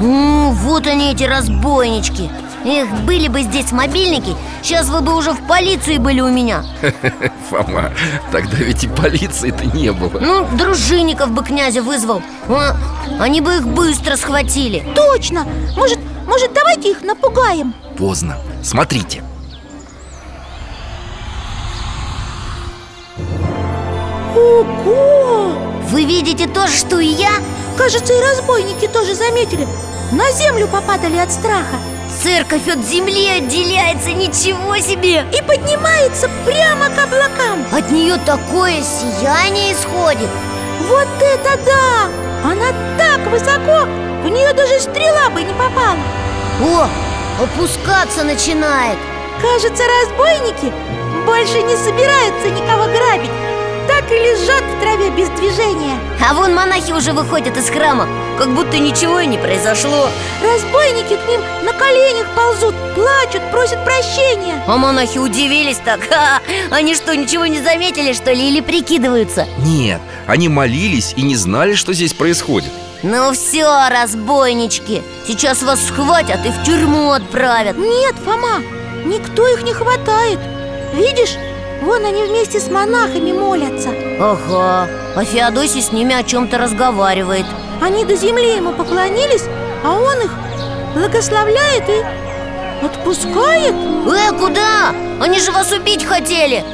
[0.00, 2.30] М, вот они эти разбойнички
[2.64, 6.62] Эх, были бы здесь мобильники Сейчас вы бы уже в полиции были у меня
[7.49, 7.90] Фома,
[8.31, 12.77] тогда ведь и полиции-то не было Ну, дружинников бы князя вызвал а,
[13.18, 15.46] Они бы их быстро схватили Точно!
[15.75, 17.75] Может, может давайте их напугаем?
[17.96, 19.25] Поздно, смотрите
[24.37, 25.53] Ого!
[25.88, 27.31] Вы видите то же, что и я?
[27.79, 29.66] Кажется, и разбойники тоже заметили
[30.12, 31.77] На землю попадали от страха
[32.22, 35.24] Церковь от земли отделяется, ничего себе!
[35.33, 37.64] И поднимается прямо к облакам.
[37.72, 40.28] От нее такое сияние исходит.
[40.87, 42.11] Вот это да!
[42.44, 43.87] Она так высоко,
[44.22, 45.96] в нее даже стрела бы не попала.
[46.61, 46.88] О,
[47.42, 48.98] опускаться начинает.
[49.40, 50.70] Кажется, разбойники
[51.24, 53.30] больше не собираются никого грабить.
[53.88, 55.98] Так и лежат траве без движения.
[56.26, 58.08] А вон монахи уже выходят из храма.
[58.38, 60.08] Как будто ничего и не произошло.
[60.42, 64.62] Разбойники к ним на коленях ползут, плачут, просят прощения.
[64.66, 66.00] А монахи удивились так.
[66.08, 66.40] Ха,
[66.70, 69.46] Они что, ничего не заметили, что ли, или прикидываются?
[69.58, 72.70] Нет, они молились и не знали, что здесь происходит.
[73.02, 75.02] Ну все, разбойнички.
[75.26, 77.76] Сейчас вас схватят и в тюрьму отправят.
[77.78, 78.62] Нет, Фома,
[79.06, 80.38] никто их не хватает.
[80.92, 81.36] Видишь,
[81.82, 83.90] вон они вместе с монахами молятся.
[84.20, 87.46] Ага, а Феодосий с ними о чем-то разговаривает.
[87.80, 89.44] Они до земли ему поклонились,
[89.84, 90.32] а он их
[90.94, 93.74] благословляет и отпускает.
[93.74, 94.94] Э, куда?
[95.20, 96.64] Они же вас убить хотели.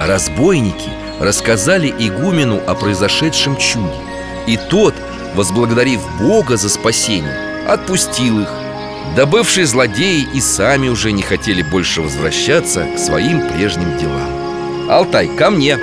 [0.00, 3.94] Разбойники рассказали игумену о произошедшем чуде.
[4.46, 4.94] И тот,
[5.34, 8.48] возблагодарив Бога за спасение, отпустил их.
[9.16, 14.41] Да бывшие злодеи и сами уже не хотели больше возвращаться к своим прежним делам
[14.92, 15.78] Алтай, ко мне!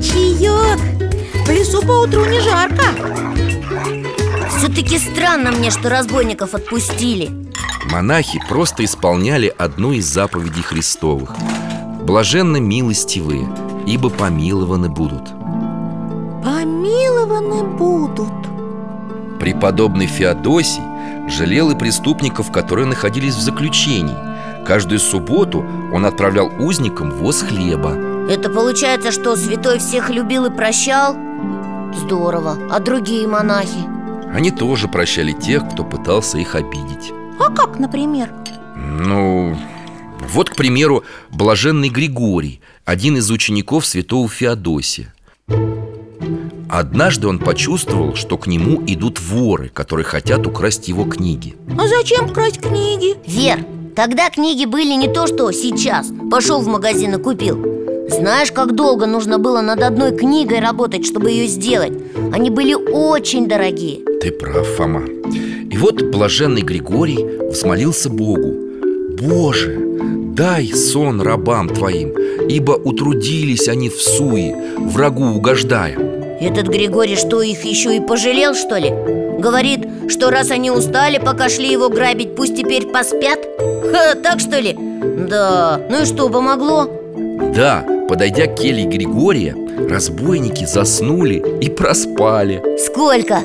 [0.00, 0.80] Чаек
[1.44, 2.84] В лесу поутру не жарко.
[4.48, 7.30] Все-таки странно мне, что разбойников отпустили.
[7.90, 11.36] Монахи просто исполняли одну из заповедей Христовых.
[12.00, 13.46] Блаженно милостивые,
[13.86, 15.41] ибо помилованы будут
[19.42, 20.84] Преподобный Феодосий
[21.28, 24.14] жалел и преступников, которые находились в заключении
[24.64, 27.90] Каждую субботу он отправлял узникам воз хлеба
[28.30, 31.16] Это получается, что святой всех любил и прощал?
[31.92, 33.84] Здорово, а другие монахи?
[34.32, 38.30] Они тоже прощали тех, кто пытался их обидеть А как, например?
[38.76, 39.58] Ну,
[40.20, 45.12] вот, к примеру, блаженный Григорий Один из учеников святого Феодосия
[46.72, 51.54] Однажды он почувствовал, что к нему идут воры, которые хотят украсть его книги.
[51.78, 53.14] А зачем красть книги?
[53.26, 56.10] Вер, Тогда книги были не то, что сейчас.
[56.30, 57.62] Пошел в магазин и купил.
[58.08, 61.92] Знаешь, как долго нужно было над одной книгой работать, чтобы ее сделать?
[62.32, 64.00] Они были очень дорогие.
[64.22, 65.02] Ты прав, Фома.
[65.70, 68.56] И вот блаженный Григорий взмолился Богу.
[69.20, 69.78] Боже,
[70.34, 72.14] дай сон рабам твоим
[72.48, 78.76] Ибо утрудились они в суе, врагу угождая Этот Григорий что, их еще и пожалел, что
[78.76, 78.90] ли?
[79.38, 83.38] Говорит, что раз они устали, пока шли его грабить, пусть теперь поспят?
[83.58, 84.76] Ха, так что ли?
[84.76, 86.90] Да, ну и что, помогло?
[87.54, 89.54] Да, подойдя к келье Григория,
[89.88, 93.42] разбойники заснули и проспали Сколько?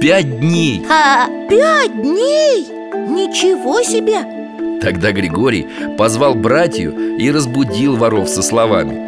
[0.00, 2.66] Пять дней Ха, Пять дней?
[3.08, 4.41] Ничего себе!
[4.82, 9.00] Тогда Григорий позвал братью и разбудил воров со словами.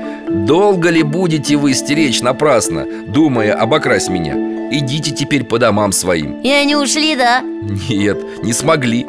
[0.47, 4.35] «Долго ли будете вы стеречь напрасно, думая обокрасть меня?
[4.71, 7.43] Идите теперь по домам своим» и они ушли, да?
[7.89, 9.05] Нет, не смогли.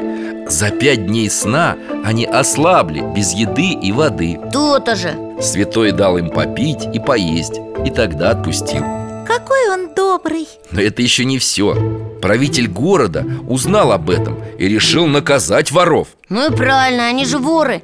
[0.47, 4.39] За пять дней сна они ослабли без еды и воды.
[4.51, 5.15] То-то же.
[5.41, 8.83] Святой дал им попить и поесть И тогда отпустил.
[9.27, 10.47] Какой он добрый.
[10.71, 11.75] Но это еще не все
[12.21, 16.09] Правитель города узнал об этом И решил наказать воров.
[16.29, 17.83] Ну и правильно, они же воры.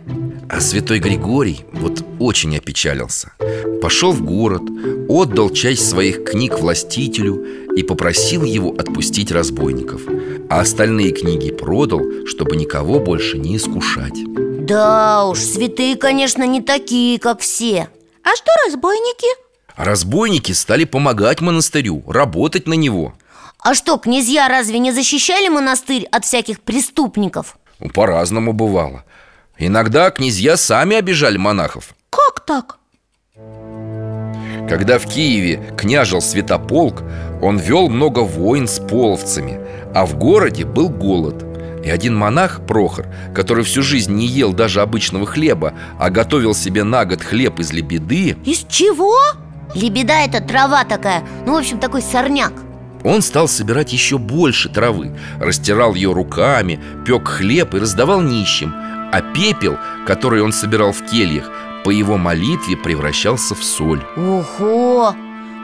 [0.50, 3.32] А святой Григорий вот очень опечалился.
[3.82, 4.64] Пошел в город,
[5.08, 10.02] отдал часть своих книг властителю И попросил его отпустить разбойников.
[10.50, 14.20] А остальные книги продал, чтобы никого больше не искушать.
[14.66, 17.90] Да уж, святые, конечно, не такие, как все.
[18.24, 19.28] А что разбойники?
[19.76, 23.14] Разбойники стали помогать монастырю, работать на него
[23.64, 27.58] А что, князья разве не защищали монастырь от всяких преступников?
[27.80, 29.04] Ну, По-разному бывало
[29.60, 32.80] Иногда князья сами обижали монахов Как так?
[34.68, 37.04] Когда в Киеве княжил Святополк,
[37.42, 39.60] он вел много войн с половцами,
[39.94, 41.44] а в городе был голод.
[41.84, 46.84] И один монах, Прохор, который всю жизнь не ел даже обычного хлеба, а готовил себе
[46.84, 49.18] на год хлеб из лебеды, Из чего?
[49.76, 52.54] Лебеда– это трава такая, ну, в общем, такой сорняк
[53.04, 58.74] он стал собирать еще больше травы, растирал ее руками, пек хлеб и раздавал нищим,
[59.12, 61.50] а пепел, который он собирал в кельях,
[61.84, 64.04] по его молитве превращался в соль.
[64.16, 65.16] Ого!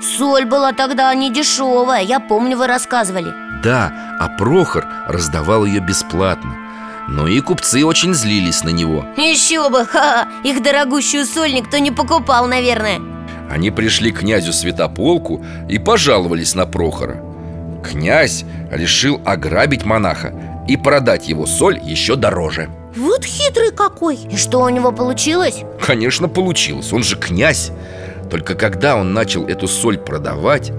[0.02, 3.34] Соль была тогда не дешевая, я помню, вы рассказывали.
[3.64, 6.56] Да, а Прохор раздавал ее бесплатно.
[7.08, 9.06] Но и купцы очень злились на него.
[9.16, 13.00] Еще бы, ха, их дорогущую соль никто не покупал, наверное.
[13.50, 17.27] Они пришли к князю Святополку и пожаловались на Прохора
[17.90, 20.34] Князь решил ограбить монаха
[20.68, 25.62] и продать его соль еще дороже Вот хитрый какой И что у него получилось?
[25.86, 27.72] Конечно, получилось, он же князь
[28.30, 30.72] Только когда он начал эту соль продавать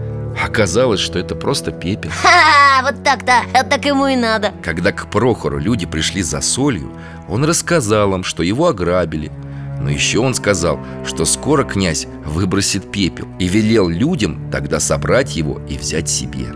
[0.45, 5.11] Оказалось, что это просто пепел Ха, вот так-то, а так ему и надо Когда к
[5.11, 6.93] Прохору люди пришли за солью,
[7.27, 9.33] он рассказал им, что его ограбили.
[9.81, 15.61] Но еще он сказал, что скоро князь выбросит пепел и велел людям тогда собрать его
[15.69, 16.49] и взять себе.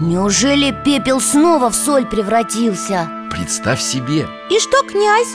[0.00, 3.08] Неужели пепел снова в соль превратился?
[3.30, 5.34] Представь себе, И что, князь?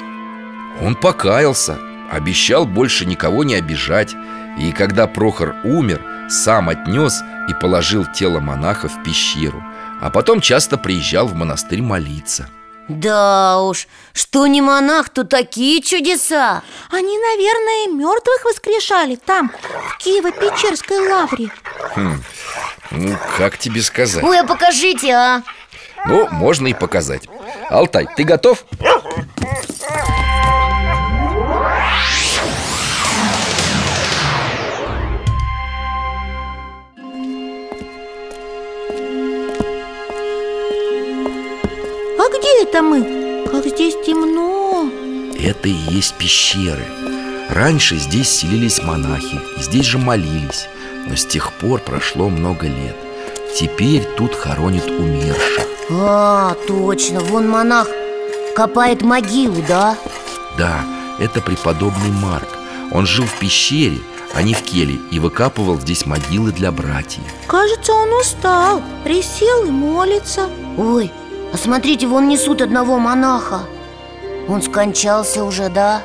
[0.82, 1.78] он покаялся,
[2.12, 4.16] обещал больше никого не обижать.
[4.60, 9.64] И когда Прохор умер, сам отнес и положил тело монаха в пещеру,
[10.02, 12.50] а потом часто приезжал в монастырь молиться.
[12.88, 21.08] Да уж, что не монах, то такие чудеса Они, наверное, мертвых воскрешали там, в Киево-Печерской
[21.08, 21.52] лавре
[22.92, 24.24] Ну, как тебе сказать?
[24.24, 25.44] Ой, а покажите, а
[26.06, 27.24] Ну, можно и показать
[27.70, 28.66] Алтай, ты готов?
[42.18, 43.46] А где это мы?
[43.52, 44.90] Как здесь темно
[45.40, 46.86] Это и есть пещеры
[47.50, 50.68] Раньше здесь селились монахи и здесь же молились
[51.10, 52.96] Но с тех пор прошло много лет.
[53.56, 55.66] Теперь тут хоронят умерших.
[55.90, 57.88] А, точно, вон монах
[58.56, 59.98] копает могилу, да?
[60.56, 60.82] Да,
[61.18, 62.48] это преподобный Марк.
[62.92, 63.98] Он жил в пещере,
[64.36, 67.24] а не в келье И выкапывал здесь могилы для братьев.
[67.48, 70.48] Кажется, он устал Присел и молится.
[70.78, 71.12] Ой,
[71.52, 73.62] а смотрите, вон несут одного монаха.
[74.48, 76.04] Он скончался уже, да?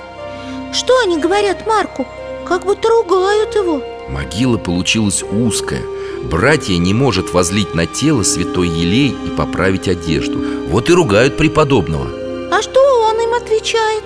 [0.73, 2.07] Что они говорят Марку?
[2.49, 5.83] Как будто ругают его Могила получилась узкая.
[6.31, 10.43] Братья не может возлить на тело святой елей и поправить одежду.
[10.69, 12.09] Вот и ругают преподобного.
[12.51, 14.05] А что он им отвечает?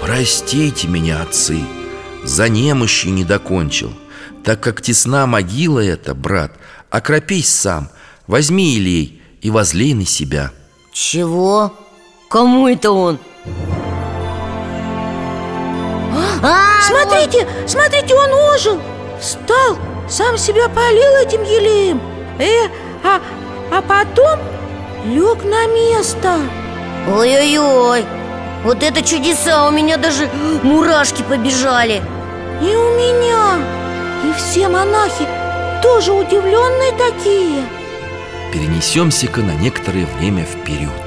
[0.00, 1.60] Простите меня, отцы,
[2.22, 3.92] за немощью не докончил.
[4.42, 6.52] Так как тесна могила эта, брат,
[6.90, 7.88] окропись сам
[8.26, 10.52] Возьми елей и возлей на себя
[10.92, 11.72] Чего?
[12.28, 13.18] Кому это он?
[16.82, 18.80] Смотрите, смотрите, он ожил
[19.20, 22.00] Встал, сам себя полил этим елеем.
[22.38, 22.68] Э,
[23.02, 23.20] а,
[23.70, 24.40] а потом
[25.04, 26.38] лег на место.
[27.08, 28.04] Ой-ой-ой
[28.64, 30.28] Вот это чудеса, у меня даже
[30.62, 32.02] мурашки побежали.
[32.62, 33.58] И у меня
[34.24, 35.26] И все монахи
[35.82, 37.64] тоже удивленные такие.
[38.52, 41.03] Перенесемся-ка на некоторое время вперед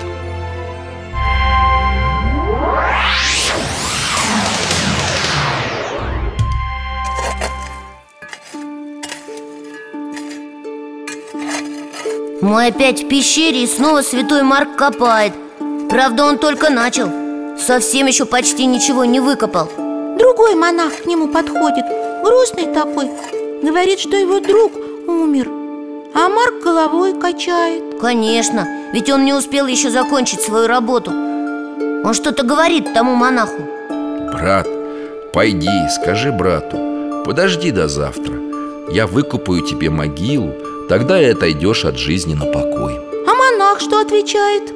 [12.40, 15.34] Мы опять в пещере и снова святой Марк копает.
[15.90, 17.10] Правда, он только начал.
[17.58, 19.68] Совсем еще почти ничего не выкопал.
[20.20, 21.86] Другой монах к нему подходит
[22.24, 23.10] Грустный такой.
[23.64, 24.72] Говорит, что его друг
[25.08, 25.50] умер
[26.14, 28.00] А Марк головой качает.
[28.00, 31.10] Конечно, ведь он не успел еще закончить свою работу.
[31.10, 33.64] Он что-то говорит тому монаху.
[34.32, 34.68] Брат,
[35.34, 38.36] пойди, скажи брату Подожди до завтра.
[38.92, 40.54] Я выкупаю тебе могилу
[40.90, 43.00] Тогда и отойдешь от жизни на покой.
[43.28, 44.74] А монах что отвечает?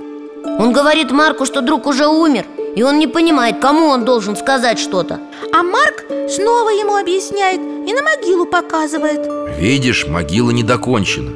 [0.60, 2.46] Он говорит Марку, что друг уже умер
[2.76, 5.20] И он не понимает, кому он должен сказать что-то.
[5.54, 9.22] А Марк снова ему объясняет и на могилу показывает.
[9.58, 11.32] Видишь, могила не докончена.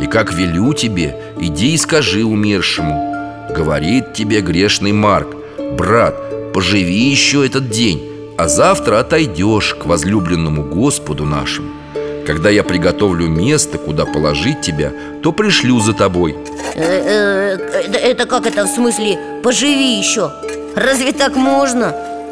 [0.00, 3.10] И как велю тебе, иди и скажи умершему.
[3.54, 5.28] Говорит тебе грешный Марк
[5.76, 8.00] Брат, поживи еще этот день
[8.38, 11.79] А завтра отойдешь к возлюбленному Господу нашему
[12.30, 16.36] Когда я приготовлю место, куда положить тебя То пришлю за тобой
[16.76, 17.58] Э, э,
[17.88, 20.30] это, это как это в смысле поживи еще?
[20.76, 21.88] Разве так можно?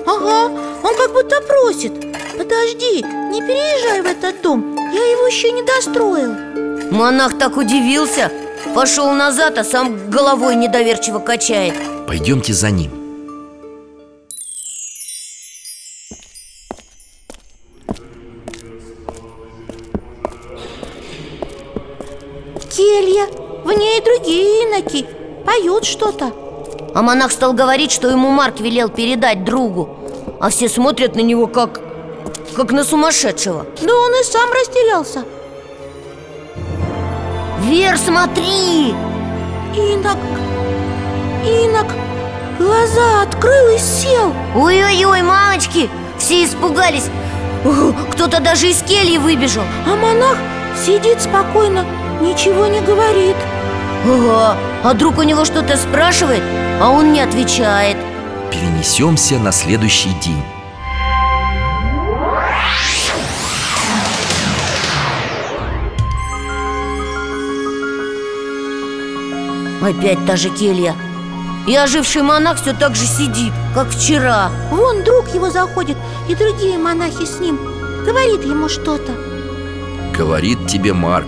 [0.07, 0.53] Ага,
[0.85, 1.95] он как будто просит.
[2.39, 6.33] Подожди, не переезжай в этот дом Я его еще не достроил
[6.93, 8.31] Монах так удивился
[8.77, 11.75] Пошел назад, а сам головой недоверчиво качает.
[12.07, 12.98] Пойдемте за ним
[23.19, 23.27] Келья,
[23.65, 25.07] в ней другие иноки.
[25.45, 26.33] Поют что-то.
[26.95, 29.97] А монах стал говорить, что ему Марк велел передать другу.
[30.41, 31.81] А все смотрят на него как...
[32.57, 33.67] как на сумасшедшего.
[33.83, 35.25] Да он и сам растерялся.
[37.63, 38.95] Вер, смотри!
[39.77, 40.17] Инок,
[41.45, 41.87] инок
[42.59, 44.33] Глаза открыл и сел.
[44.57, 45.89] Ой-ой-ой, мамочки!
[46.19, 47.09] Все испугались.
[48.13, 49.63] Кто-то даже из кельи выбежал.
[49.87, 50.37] А монах
[50.85, 51.85] сидит спокойно,
[52.21, 53.37] ничего не говорит.
[54.05, 56.43] Ага, а друг у него что-то спрашивает,
[56.81, 57.97] а он не отвечает.
[58.51, 60.43] Перенесемся на следующий день.
[69.83, 70.95] Опять та же келья.
[71.67, 74.51] И оживший монах все так же сидит, как вчера.
[74.71, 75.97] Вон друг его заходит
[76.29, 77.59] и другие монахи с ним.
[78.05, 79.13] Говорит ему что-то.
[80.17, 81.27] Говорит тебе Марк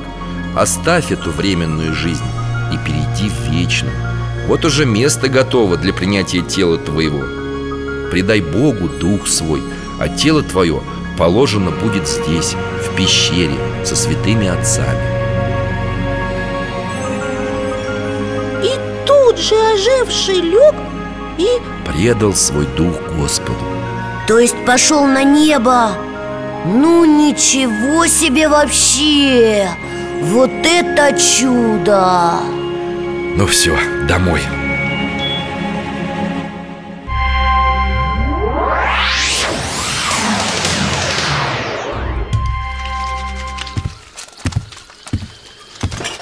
[0.56, 2.24] Оставь эту временную жизнь
[2.72, 3.94] и перейди в вечную.
[4.46, 7.20] Вот уже место готово для принятия тела твоего.
[8.10, 9.62] Предай Богу дух свой,
[10.00, 10.82] а тело твое
[11.16, 14.98] положено будет здесь, в пещере, со святыми отцами.
[18.64, 18.72] И
[19.06, 20.74] тут же оживший лег
[21.38, 21.46] и
[21.86, 23.60] Предал свой дух Господу.
[24.26, 25.92] То есть пошел на небо?
[26.64, 29.68] Ну ничего себе вообще
[30.20, 32.40] Вот это чудо!
[33.36, 33.74] Ну все,
[34.06, 34.42] домой.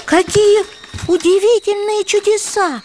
[0.06, 0.62] Какие
[1.08, 2.82] удивительные чудеса!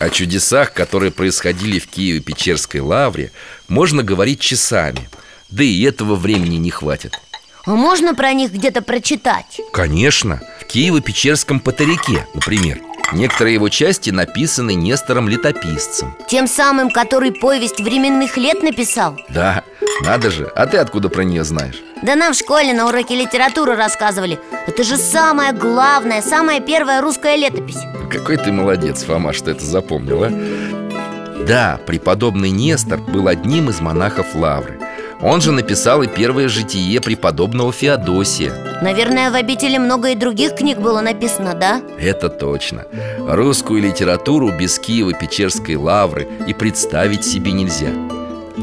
[0.00, 3.30] О чудесах, которые происходили в Киево-Печерской лавре,
[3.68, 5.08] можно говорить часами.
[5.48, 7.20] Да и этого времени не хватит
[7.66, 9.60] А можно про них где-то прочитать?
[9.72, 12.80] Конечно, в Киево-Печерском Патерике, например
[13.12, 19.18] Некоторые его части написаны Нестором Летописцем Тем самым, который повесть временных лет написал?
[19.28, 19.64] Да,
[20.02, 21.82] надо же, а ты откуда про нее знаешь?
[22.02, 27.36] Да нам в школе на уроке литературы рассказывали Это же самая главная, самая первая русская
[27.36, 31.44] летопись Какой ты молодец, Фома, что это запомнил, а?
[31.46, 34.79] Да, преподобный Нестор был одним из монахов Лавры
[35.22, 38.52] Он же написал и первое житие преподобного Феодосия
[38.82, 41.82] Наверное, в обители много и других книг было написано, да?
[41.98, 42.86] Это точно
[43.18, 47.90] Русскую литературу без Киева-Печерской лавры и представить себе нельзя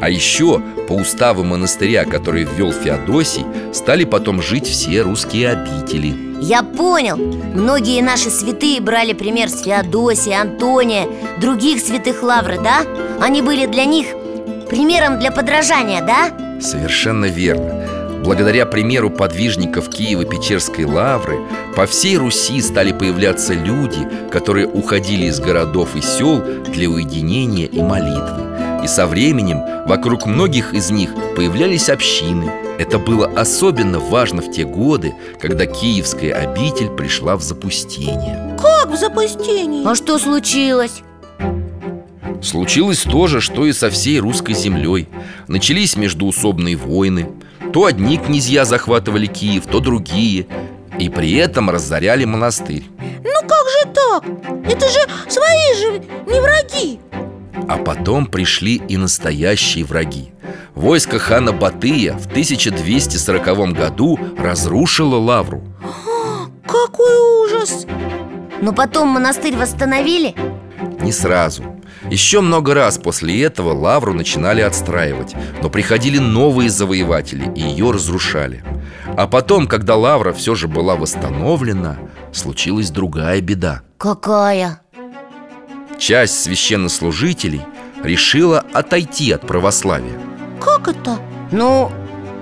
[0.01, 6.64] А еще по уставу монастыря, который ввел Феодосий Стали потом жить все русские обители Я
[6.64, 11.08] понял Многие наши святые брали пример с Феодосия, Антония
[11.39, 12.82] Других святых лавры, да?
[13.22, 14.08] Они были для них
[14.70, 16.47] примером для подражания, да?
[16.60, 21.39] Совершенно верно Благодаря примеру подвижников Киева-Печерской лавры
[21.76, 27.82] По всей Руси стали появляться люди, которые уходили из городов и сел для уединения и
[27.82, 34.51] молитвы И со временем вокруг многих из них появлялись общины Это было особенно важно в
[34.51, 39.88] те годы, когда Киевская обитель пришла в запустение Как в запустении?
[39.88, 41.03] А что случилось?
[42.42, 45.08] Случилось то же, что и со всей русской землей.
[45.48, 47.30] Начались междуусобные войны.
[47.74, 50.48] То одни князья захватывали Киев, то другие.
[51.00, 52.86] И при этом разоряли монастырь.
[53.00, 54.24] Ну как же так?
[54.66, 57.00] Это же свои же, не враги.
[57.68, 60.32] А потом пришли и настоящие враги.
[60.74, 65.64] Войско хана Батыя в 1240 году разрушило лавру.
[66.66, 67.86] Какой ужас!
[68.62, 70.36] Но потом монастырь восстановили?
[71.02, 71.77] Не сразу
[72.10, 78.64] Еще много раз после этого лавру начинали отстраивать Но приходили новые завоеватели и ее разрушали
[79.18, 81.97] А потом, когда лавра все же была восстановлена
[82.32, 84.82] Случилась другая беда Какая?
[85.97, 87.62] Часть священнослужителей
[88.03, 90.18] решила отойти от православия
[90.62, 91.20] Как это?
[91.51, 91.91] Ну,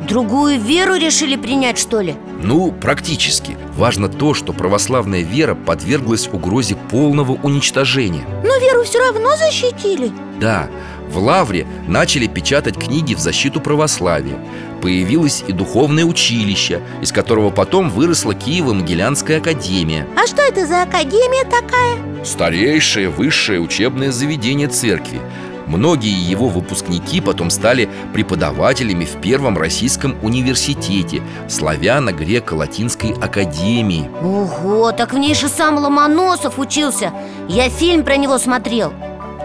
[0.05, 2.15] другую веру решили принять, что ли?
[2.41, 3.57] Ну, практически.
[3.75, 8.23] Важно то, что православная вера подверглась угрозе полного уничтожения.
[8.43, 10.11] Но веру все равно защитили.
[10.39, 10.69] Да,
[11.09, 14.37] в Лавре начали печатать книги в защиту православия.
[14.81, 20.07] Появилось и духовное училище, из которого потом выросла Киево-Могилянская академия.
[20.15, 22.25] А что это за академия такая?
[22.25, 25.19] Старейшее высшее учебное заведение церкви
[25.67, 34.09] Многие его выпускники потом стали преподавателями в Первом Российском университете Славяно-Греко-Латинской академии.
[34.21, 37.11] Ого, так в ней же сам Ломоносов учился.
[37.47, 38.93] Я фильм про него смотрел.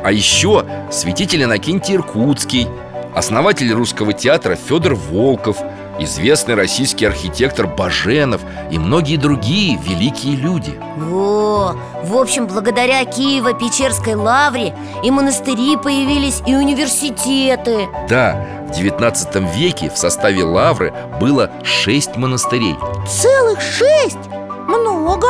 [0.02, 2.68] А еще святитель Иннокентий Иркутский
[3.14, 5.58] Основатель русского театра Федор Волков
[6.01, 8.40] Известный российский архитектор Баженов
[8.70, 10.80] И многие другие великие люди.
[11.12, 14.74] О, в общем, благодаря Киево-Печерской лавре
[15.05, 17.86] И монастыри появились, и университеты.
[18.09, 22.76] Да, в 19 веке в составе Лавры было шесть монастырей.
[23.07, 24.18] Целых шесть?
[24.68, 25.28] Много?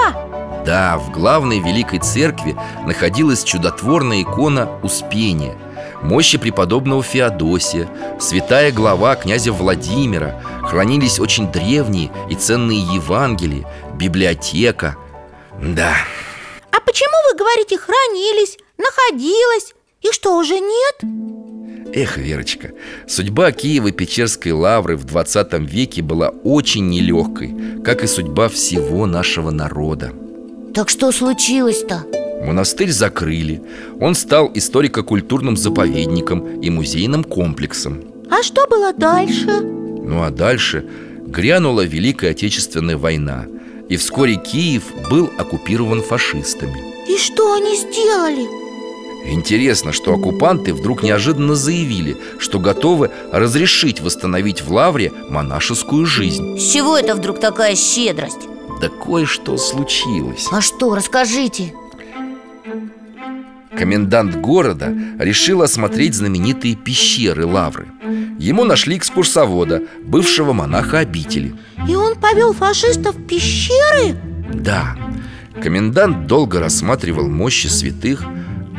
[0.64, 2.56] Да, в главной великой церкви
[2.86, 5.56] находилась чудотворная икона Успения
[6.02, 7.88] Мощи преподобного Феодосия,
[8.18, 14.96] святая глава князя Владимира Хранились очень древние и ценные Евангелия, библиотека
[15.62, 15.94] Да,
[16.70, 19.74] А почему вы говорите хранились, находилось?
[20.00, 21.94] И что, уже нет?
[21.94, 22.70] Эх, Верочка,
[23.06, 30.12] судьба Киева-Печерской лавры в 20 веке была очень нелегкой Как и судьба всего нашего народа
[30.74, 32.19] Так что случилось-то?
[32.40, 33.62] Монастырь закрыли
[34.00, 39.60] Он стал историко-культурным заповедником и музейным комплексом А что было дальше?
[39.60, 40.84] Ну а дальше
[41.26, 43.46] грянула Великая Отечественная война
[43.88, 46.78] И вскоре Киев был оккупирован фашистами
[47.08, 48.48] И что они сделали?
[49.26, 56.72] Интересно, что оккупанты вдруг неожиданно заявили, что готовы разрешить восстановить в Лавре монашескую жизнь С
[56.72, 58.48] чего это вдруг такая щедрость?
[58.80, 61.74] Да кое-что случилось А что, расскажите
[63.76, 67.88] Комендант города решил осмотреть знаменитые пещеры Лавры
[68.38, 71.54] Ему нашли экскурсовода, бывшего монаха обители
[71.88, 74.16] И он повел фашистов в пещеры?
[74.52, 74.96] Да,
[75.62, 78.24] комендант долго рассматривал мощи святых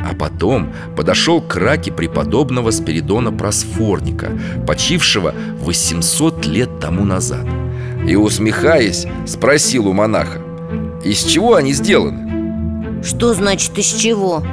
[0.04, 4.30] А потом подошел к раке преподобного Спиридона Просфорника
[4.66, 7.46] Почившего 800 лет тому назад
[8.06, 10.40] И, усмехаясь, спросил у монаха
[11.02, 12.32] Из чего они сделаны?
[13.02, 14.44] Что значит из чего?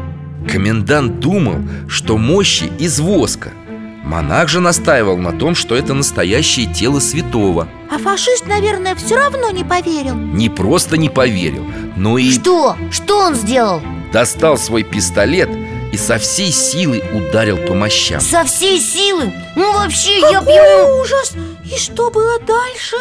[0.51, 3.51] Комендант думал, что мощи из воска
[4.03, 9.51] Монах же настаивал на том, что это настоящее тело святого А фашист, наверное, все равно
[9.51, 12.75] не поверил Не просто не поверил, но и Что?
[12.91, 13.81] Что он сделал?
[14.11, 15.49] достал свой пистолет
[15.91, 19.33] и со всей силы ударил по мощам Со всей силы?
[19.55, 21.01] Ну вообще я б Какой ему...
[21.01, 21.33] ужас!
[21.65, 22.95] И что было дальше?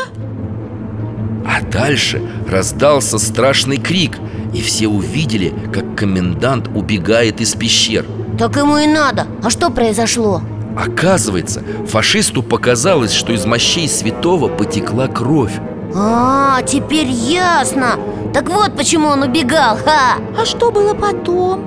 [1.48, 4.18] А дальше раздался страшный крик
[4.52, 8.04] И все увидели, как комендант убегает из пещер
[8.38, 10.42] Так ему и надо А что произошло?
[10.76, 15.54] Оказывается, фашисту показалось, что из мощей святого потекла кровь
[15.94, 17.98] А, теперь ясно
[18.34, 20.18] Так вот почему он убегал, ха!
[20.38, 21.64] А что было потом?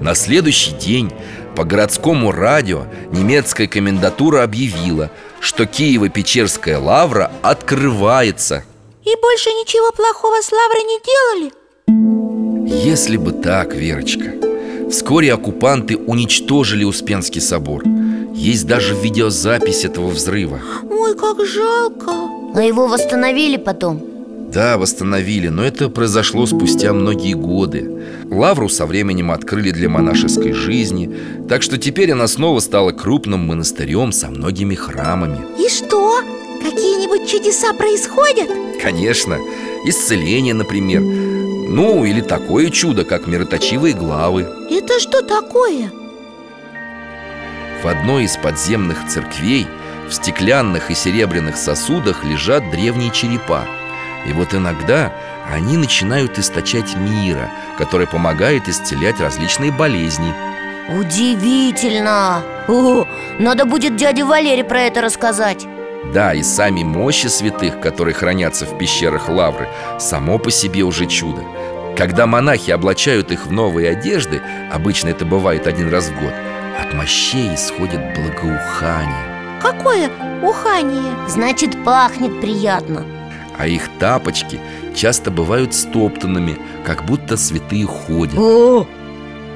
[0.00, 1.12] На следующий день
[1.56, 5.10] по городскому радио немецкая комендатура объявила,
[5.40, 8.64] что Киево-Печерская лавра открывается
[9.04, 11.52] И больше ничего плохого с Лаврой не делали?
[12.84, 14.32] Если бы так, Верочка
[14.90, 17.84] Вскоре оккупанты уничтожили Успенский собор
[18.34, 22.12] Есть даже видеозапись этого взрыва Ой, как жалко
[22.54, 24.02] А его восстановили потом?
[24.50, 31.14] Да, восстановили, но это произошло спустя многие годы Лавру со временем открыли для монашеской жизни
[31.46, 36.20] Так что теперь она снова стала крупным монастырем со многими храмами И что?
[37.14, 38.50] Какие-нибудь чудеса происходят?
[38.82, 39.38] Конечно,
[39.84, 45.92] исцеление, например Ну, или такое чудо, как мироточивые главы Это что такое?
[47.82, 49.68] В одной из подземных церквей
[50.08, 53.64] в стеклянных и серебряных сосудах лежат древние черепа
[54.26, 55.12] И вот иногда
[55.52, 57.48] они начинают источать мира,
[57.78, 60.34] который помогает исцелять различные болезни
[60.98, 62.42] Удивительно!
[62.66, 63.06] О,
[63.38, 65.66] надо будет дяде Валере про это рассказать
[66.12, 71.42] Да, и сами мощи святых, которые хранятся в пещерах Лавры, само по себе уже чудо.
[71.96, 74.42] Когда монахи облачают их в новые одежды,
[74.72, 76.32] обычно это бывает один раз в год
[76.80, 79.60] От мощей исходит благоухание.
[79.62, 80.10] Какое
[80.42, 81.14] ухание?
[81.28, 83.04] Значит, пахнет приятно.
[83.56, 84.60] А их тапочки
[84.94, 88.36] часто бывают стоптанными, как будто святые ходят.
[88.36, 88.86] О,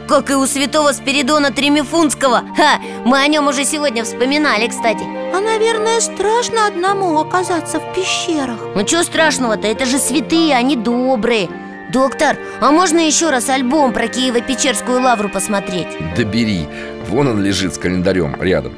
[0.08, 5.02] как и у святого Спиридона Тремифунского Ха, мы о нем уже сегодня вспоминали, кстати.
[5.04, 8.58] А, наверное, страшно одному оказаться в пещерах.
[8.74, 11.50] Ну что страшного-то, это же святые, они добрые.
[11.92, 15.88] Доктор, а можно еще раз альбом про Киево-Печерскую лавру посмотреть?
[16.16, 16.66] Да бери,
[17.08, 18.74] вон он лежит с календарем рядом.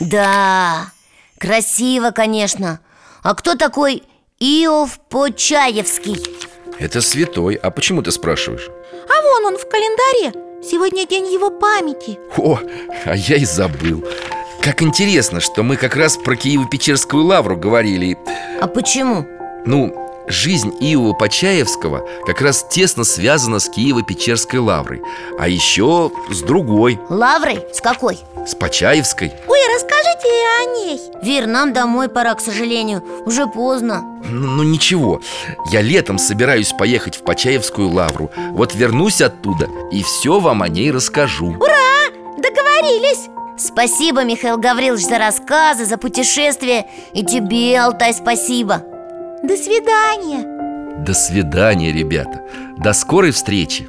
[0.00, 0.90] Да,
[1.38, 2.80] красиво, конечно.
[3.22, 4.02] А кто такой
[4.40, 6.22] Иов Почаевский?
[6.78, 8.68] Это святой, а почему ты спрашиваешь?
[9.08, 10.32] А вон он в календаре.
[10.62, 12.18] Сегодня день его памяти.
[12.36, 12.58] О,
[13.04, 14.04] а я и забыл.
[14.62, 18.16] Как интересно, что мы как раз про Киево-Печерскую лавру говорили.
[18.60, 19.26] А почему?
[19.66, 25.02] Ну, жизнь Иова Почаевского как раз тесно связана с Киево-Печерской лаврой
[25.38, 27.64] А еще с другой, Лаврой?
[27.72, 28.18] С какой?
[28.46, 29.32] с Почаевской.
[29.46, 30.28] Ой, расскажите
[30.60, 31.00] о ней.
[31.22, 33.02] Вир, нам домой пора, к сожалению.
[33.24, 34.02] Уже поздно.
[34.28, 35.20] Ну, ну ничего,
[35.70, 38.30] я летом собираюсь поехать в Почаевскую лавру.
[38.50, 41.52] Вот вернусь оттуда и все вам о ней расскажу.
[42.36, 43.30] Договорились.
[43.56, 48.82] Спасибо, Михаил Гаврилович, за рассказы, за путешествие И тебе, Алтай, спасибо
[49.44, 51.04] До свидания.
[51.04, 52.40] До свидания, ребята.
[52.78, 53.86] До скорой встречи.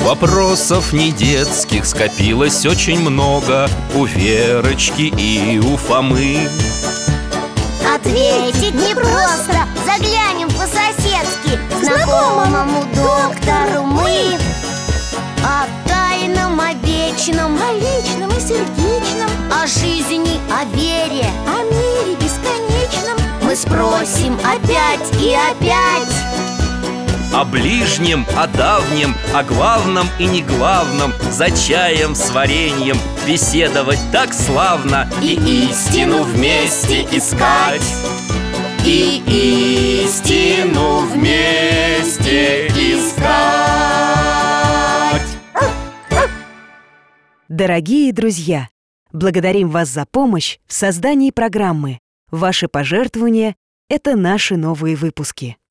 [0.00, 6.46] Вопросов не детских скопилось очень много У Верочки и у Фомы
[8.02, 9.64] Ответить непросто.
[9.86, 11.56] Заглянем по-соседски.
[11.80, 14.36] Знакомому доктору мы
[15.44, 23.18] О тайном, о вечном О личном и сердечном О жизни, о вере О мире бесконечном.
[23.42, 26.31] Мы спросим опять и опять
[27.34, 34.34] О ближнем, о давнем, о главном и не главном За чаем с вареньем беседовать так
[34.34, 35.34] славно И
[35.70, 37.82] истину вместе искать
[38.84, 39.22] И
[40.04, 43.22] истину вместе искать
[47.48, 48.68] Дорогие друзья,
[49.10, 51.98] благодарим вас за помощь в создании программы.
[52.30, 53.56] Ваши пожертвования–
[53.88, 55.56] это наши новые выпуски.